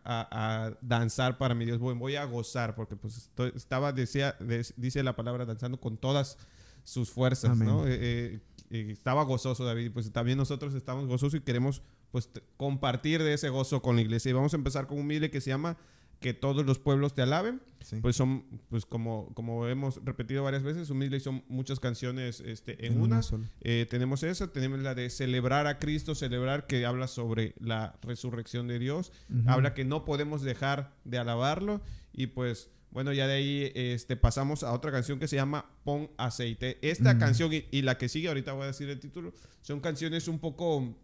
danzar 0.80 1.38
para 1.38 1.54
mi 1.54 1.64
Dios, 1.64 1.78
voy, 1.78 2.16
a 2.16 2.24
gozar, 2.24 2.74
porque 2.74 2.96
pues 2.96 3.30
estaba, 3.54 3.92
decía, 3.92 4.36
dice 4.76 5.02
la 5.02 5.16
palabra, 5.16 5.44
danzando 5.44 5.78
con 5.78 5.96
todas 5.96 6.38
sus 6.84 7.10
fuerzas, 7.10 7.56
¿no? 7.58 7.86
Eh, 7.86 8.40
eh, 8.70 8.88
estaba 8.90 9.22
gozoso 9.24 9.64
David, 9.64 9.92
pues 9.92 10.10
también 10.12 10.38
nosotros 10.38 10.74
estamos 10.74 11.06
gozosos 11.06 11.40
y 11.40 11.40
queremos 11.42 11.82
pues 12.10 12.28
compartir 12.56 13.22
de 13.22 13.34
ese 13.34 13.48
gozo 13.50 13.82
con 13.82 13.96
la 13.96 14.02
iglesia. 14.02 14.30
Y 14.30 14.32
vamos 14.32 14.54
a 14.54 14.56
empezar 14.56 14.86
con 14.86 14.98
un 14.98 15.06
mile 15.06 15.30
que 15.30 15.40
se 15.40 15.50
llama 15.50 15.76
que 16.22 16.32
todos 16.32 16.64
los 16.64 16.78
pueblos 16.78 17.14
te 17.14 17.20
alaben. 17.20 17.60
Pues 18.00 18.16
son, 18.16 18.44
pues 18.70 18.86
como, 18.86 19.34
como 19.34 19.66
hemos 19.66 20.02
repetido 20.04 20.44
varias 20.44 20.62
veces, 20.62 20.88
humilde 20.88 21.20
son 21.20 21.44
muchas 21.48 21.80
canciones 21.80 22.40
este, 22.40 22.86
en, 22.86 22.98
una. 23.00 23.20
Eh, 23.60 23.86
tenemos 23.90 24.22
esa, 24.22 24.50
tenemos 24.50 24.78
la 24.80 24.94
de 24.94 25.10
celebrar 25.10 25.66
a 25.66 25.78
Cristo, 25.78 26.14
celebrar 26.14 26.66
que 26.66 26.86
habla 26.86 27.08
sobre 27.08 27.54
la 27.58 27.98
resurrección 28.00 28.68
de 28.68 28.78
Dios, 28.78 29.12
habla 29.46 29.74
que 29.74 29.84
no 29.84 30.04
podemos 30.04 30.42
dejar 30.42 30.94
de 31.04 31.18
alabarlo 31.18 31.82
y 32.12 32.28
pues 32.28 32.70
Bueno, 32.90 33.12
ya 33.14 33.26
de 33.26 33.32
ahí 33.32 33.72
este, 33.74 34.16
pasamos 34.16 34.62
a 34.62 34.72
otra 34.72 34.92
canción 34.92 35.18
que 35.18 35.26
se 35.26 35.36
llama 35.36 35.70
Pon 35.82 36.10
Aceite. 36.18 36.78
Esta 36.82 37.18
canción 37.18 37.50
y, 37.52 37.82
la 37.82 37.96
que 37.96 38.08
sigue, 38.08 38.28
ahorita 38.28 38.52
voy 38.52 38.64
a 38.64 38.66
decir 38.66 38.88
el 38.90 39.00
título, 39.00 39.32
son 39.62 39.80
canciones 39.80 40.28
un 40.28 40.38
poco, 40.38 40.94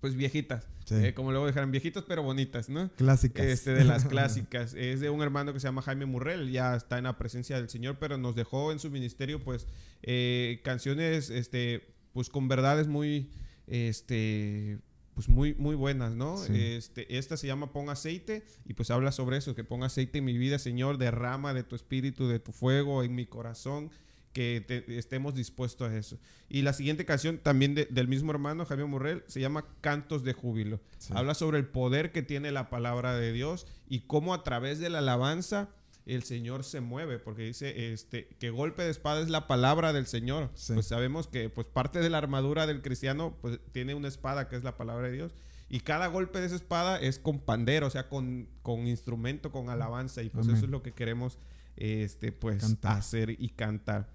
pues 0.00 0.14
viejitas. 0.14 0.66
Eh, 0.90 1.12
como 1.14 1.32
luego 1.32 1.46
dejarán 1.46 1.70
viejitas 1.70 2.04
pero 2.08 2.22
bonitas, 2.22 2.68
¿no? 2.68 2.90
Clásicas. 2.96 3.44
Este, 3.44 3.72
de 3.72 3.84
las 3.84 4.04
clásicas. 4.06 4.74
es 4.74 5.00
de 5.00 5.10
un 5.10 5.22
hermano 5.22 5.52
que 5.52 5.60
se 5.60 5.68
llama 5.68 5.82
Jaime 5.82 6.06
Murrell, 6.06 6.50
ya 6.50 6.74
está 6.76 6.98
en 6.98 7.04
la 7.04 7.18
presencia 7.18 7.56
del 7.56 7.68
Señor, 7.68 7.98
pero 7.98 8.16
nos 8.16 8.34
dejó 8.34 8.72
en 8.72 8.78
su 8.78 8.90
ministerio, 8.90 9.42
pues, 9.42 9.66
eh, 10.02 10.60
canciones, 10.64 11.30
este, 11.30 11.94
pues 12.12 12.30
con 12.30 12.48
verdades 12.48 12.86
muy, 12.86 13.30
este, 13.66 14.78
pues 15.14 15.28
muy, 15.28 15.54
muy 15.54 15.74
buenas, 15.74 16.14
¿no? 16.14 16.42
Este, 16.44 17.18
esta 17.18 17.36
se 17.36 17.46
llama 17.46 17.72
Pon 17.72 17.90
aceite 17.90 18.44
y 18.64 18.74
pues 18.74 18.90
habla 18.90 19.10
sobre 19.12 19.36
eso, 19.36 19.54
que 19.54 19.64
pon 19.64 19.82
aceite 19.82 20.18
en 20.18 20.24
mi 20.24 20.38
vida, 20.38 20.58
Señor, 20.58 20.96
derrama 20.96 21.52
de 21.54 21.64
tu 21.64 21.74
espíritu, 21.74 22.28
de 22.28 22.38
tu 22.38 22.52
fuego 22.52 23.02
en 23.02 23.14
mi 23.14 23.26
corazón, 23.26 23.90
que 24.38 24.84
estemos 24.86 25.34
dispuestos 25.34 25.90
a 25.90 25.96
eso. 25.96 26.16
Y 26.48 26.62
la 26.62 26.72
siguiente 26.72 27.04
canción 27.04 27.38
también 27.38 27.74
del 27.74 28.06
mismo 28.06 28.30
hermano, 28.30 28.64
Javier 28.66 28.86
Morrell, 28.86 29.24
se 29.26 29.40
llama 29.40 29.64
Cantos 29.80 30.22
de 30.22 30.32
Júbilo. 30.32 30.78
Habla 31.10 31.34
sobre 31.34 31.58
el 31.58 31.66
poder 31.66 32.12
que 32.12 32.22
tiene 32.22 32.52
la 32.52 32.70
palabra 32.70 33.16
de 33.16 33.32
Dios 33.32 33.66
y 33.88 34.02
cómo 34.02 34.34
a 34.34 34.44
través 34.44 34.78
de 34.78 34.90
la 34.90 34.98
alabanza 34.98 35.70
el 36.06 36.22
Señor 36.22 36.62
se 36.62 36.80
mueve, 36.80 37.18
porque 37.18 37.42
dice 37.42 37.92
este, 37.92 38.28
que 38.38 38.50
golpe 38.50 38.84
de 38.84 38.90
espada 38.90 39.20
es 39.20 39.28
la 39.28 39.48
palabra 39.48 39.92
del 39.92 40.06
Señor. 40.06 40.50
Pues 40.72 40.86
sabemos 40.86 41.26
que 41.26 41.50
pues 41.50 41.66
parte 41.66 41.98
de 41.98 42.08
la 42.08 42.18
armadura 42.18 42.68
del 42.68 42.80
cristiano 42.80 43.36
pues 43.40 43.58
tiene 43.72 43.96
una 43.96 44.06
espada 44.06 44.48
que 44.48 44.54
es 44.54 44.62
la 44.62 44.76
palabra 44.76 45.08
de 45.08 45.14
Dios. 45.14 45.32
Y 45.68 45.80
cada 45.80 46.06
golpe 46.06 46.38
de 46.38 46.46
esa 46.46 46.54
espada 46.54 47.00
es 47.00 47.18
con 47.18 47.40
pandero, 47.40 47.88
o 47.88 47.90
sea, 47.90 48.08
con, 48.08 48.48
con 48.62 48.86
instrumento, 48.86 49.50
con 49.50 49.68
alabanza. 49.68 50.22
Y 50.22 50.30
pues 50.30 50.46
eso 50.46 50.64
es 50.64 50.70
lo 50.70 50.80
que 50.80 50.92
queremos 50.92 51.38
este, 51.78 52.32
pues, 52.32 52.76
hacer 52.82 53.30
y 53.38 53.48
cantar. 53.50 54.08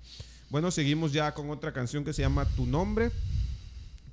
Bueno, 0.49 0.69
seguimos 0.69 1.13
ya 1.13 1.33
con 1.33 1.49
otra 1.49 1.73
canción 1.73 2.03
que 2.03 2.13
se 2.13 2.21
llama 2.21 2.45
Tu 2.55 2.65
Nombre, 2.65 3.11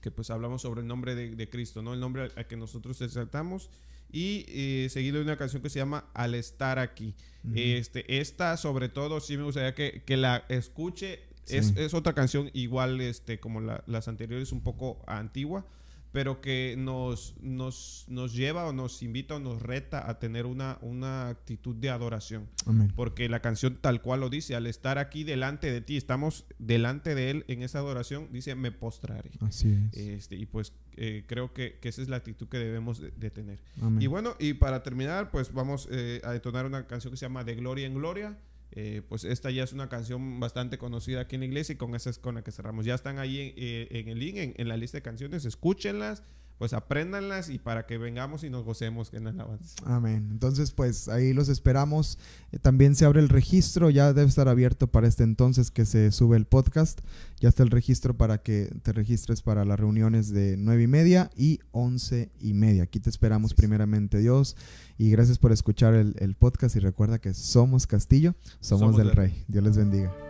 que 0.00 0.10
pues 0.10 0.30
hablamos 0.30 0.62
sobre 0.62 0.80
el 0.80 0.86
nombre 0.86 1.14
de, 1.14 1.48
Cristo, 1.50 1.82
¿no? 1.82 1.92
El 1.92 2.00
nombre 2.00 2.30
al 2.34 2.46
que 2.46 2.56
nosotros 2.56 3.00
exaltamos 3.02 3.68
y 4.10 4.46
eh, 4.48 4.88
seguido 4.90 5.18
de 5.18 5.24
una 5.24 5.36
canción 5.36 5.62
que 5.62 5.68
se 5.68 5.78
llama 5.78 6.06
Al 6.14 6.34
estar 6.34 6.78
aquí. 6.78 7.14
este, 7.54 8.20
esta, 8.20 8.56
sobre 8.56 8.88
todo, 8.88 9.20
sí 9.20 9.36
me 9.36 9.42
gustaría 9.42 9.74
que, 9.74 10.16
la 10.16 10.44
escuche. 10.48 11.20
Es, 11.46 11.76
es, 11.76 11.94
otra 11.94 12.14
canción 12.14 12.48
igual 12.54 13.00
este, 13.00 13.40
como 13.40 13.60
las 13.60 14.08
anteriores, 14.08 14.52
un 14.52 14.62
poco 14.62 15.02
antigua, 15.06 15.66
pero 16.12 16.40
que 16.40 16.74
nos, 16.76 17.34
nos, 17.40 18.04
nos 18.08 18.34
lleva 18.34 18.66
o 18.66 18.72
nos 18.72 19.02
invita 19.02 19.36
o 19.36 19.38
nos 19.38 19.62
reta 19.62 20.10
a 20.10 20.18
tener 20.18 20.46
una, 20.46 20.78
una 20.80 21.28
actitud 21.28 21.76
de 21.76 21.90
adoración. 21.90 22.48
Porque 22.96 23.28
la 23.28 23.40
canción 23.40 23.78
tal 23.80 24.02
cual 24.02 24.20
lo 24.20 24.30
dice, 24.30 24.54
al 24.56 24.66
estar 24.66 24.98
aquí 24.98 25.24
delante 25.24 25.70
de 25.70 25.80
ti, 25.80 25.96
estamos 25.96 26.46
delante 26.58 27.14
de 27.14 27.30
Él 27.30 27.44
en 27.48 27.62
esa 27.62 27.78
adoración, 27.78 28.28
dice, 28.32 28.54
me 28.54 28.72
postraré. 28.72 29.30
Así 29.40 29.72
es. 29.92 29.96
Este, 29.96 30.36
y 30.36 30.46
pues 30.46 30.72
eh, 30.96 31.24
creo 31.26 31.52
que, 31.52 31.78
esa 31.82 32.02
es 32.02 32.08
la 32.08 32.16
actitud 32.16 32.48
que 32.48 32.58
debemos 32.58 33.00
de, 33.00 33.30
tener. 33.30 33.60
Y 33.98 34.06
bueno, 34.06 34.34
y 34.38 34.54
para 34.54 34.82
terminar, 34.82 35.30
pues 35.30 35.52
vamos 35.52 35.88
eh, 35.90 36.20
a 36.24 36.32
detonar 36.32 36.66
una 36.66 36.86
canción 36.86 37.12
que 37.12 37.16
se 37.16 37.26
llama 37.26 37.44
De 37.44 37.54
Gloria 37.54 37.86
en 37.86 37.94
Gloria. 37.94 38.38
Eh, 38.72 39.02
pues 39.08 39.24
esta 39.24 39.50
ya 39.50 39.64
es 39.64 39.72
una 39.72 39.88
canción 39.88 40.38
bastante 40.38 40.78
conocida 40.78 41.22
aquí 41.22 41.34
en 41.34 41.40
la 41.40 41.46
iglesia 41.46 41.72
y 41.72 41.76
con 41.76 41.94
esa 41.94 42.10
es 42.10 42.18
con 42.18 42.36
la 42.36 42.42
que 42.42 42.52
cerramos. 42.52 42.84
Ya 42.84 42.94
están 42.94 43.18
ahí 43.18 43.40
en, 43.40 43.54
eh, 43.56 44.04
el 44.06 44.18
link, 44.18 44.54
en, 44.56 44.68
la 44.68 44.76
lista 44.76 44.98
de 44.98 45.02
canciones, 45.02 45.44
escúchenlas, 45.44 46.22
pues 46.60 46.74
apréndanlas 46.74 47.48
y 47.48 47.58
para 47.58 47.86
que 47.86 47.96
vengamos 47.96 48.44
y 48.44 48.50
nos 48.50 48.66
gocemos 48.66 49.14
en 49.14 49.26
alabanza. 49.26 49.76
Amén. 49.86 50.28
Entonces, 50.30 50.72
pues 50.72 51.08
ahí 51.08 51.32
los 51.32 51.48
esperamos. 51.48 52.18
Eh, 52.52 52.58
también 52.58 52.94
se 52.94 53.06
abre 53.06 53.20
el 53.20 53.30
registro, 53.30 53.88
ya 53.88 54.12
debe 54.12 54.28
estar 54.28 54.46
abierto 54.46 54.86
para 54.86 55.08
este 55.08 55.22
entonces 55.22 55.70
que 55.70 55.86
se 55.86 56.12
sube 56.12 56.36
el 56.36 56.44
podcast. 56.44 57.00
Ya 57.40 57.48
está 57.48 57.62
el 57.62 57.70
registro 57.70 58.14
para 58.14 58.42
que 58.42 58.70
te 58.82 58.92
registres 58.92 59.40
para 59.40 59.64
las 59.64 59.80
reuniones 59.80 60.28
de 60.34 60.58
nueve 60.58 60.82
y 60.82 60.86
media 60.86 61.30
y 61.34 61.60
once 61.72 62.30
y 62.38 62.52
media. 62.52 62.82
Aquí 62.82 63.00
te 63.00 63.08
esperamos 63.08 63.54
primeramente 63.54 64.18
Dios. 64.18 64.54
Y 64.98 65.08
gracias 65.08 65.38
por 65.38 65.52
escuchar 65.52 65.94
el, 65.94 66.36
podcast 66.38 66.76
y 66.76 66.80
recuerda 66.80 67.20
que 67.20 67.32
somos 67.32 67.86
Castillo, 67.86 68.34
somos, 68.60 68.98
del 68.98 69.12
Rey. 69.12 69.46
Dios 69.48 69.64
les 69.64 69.78
bendiga. 69.78 70.29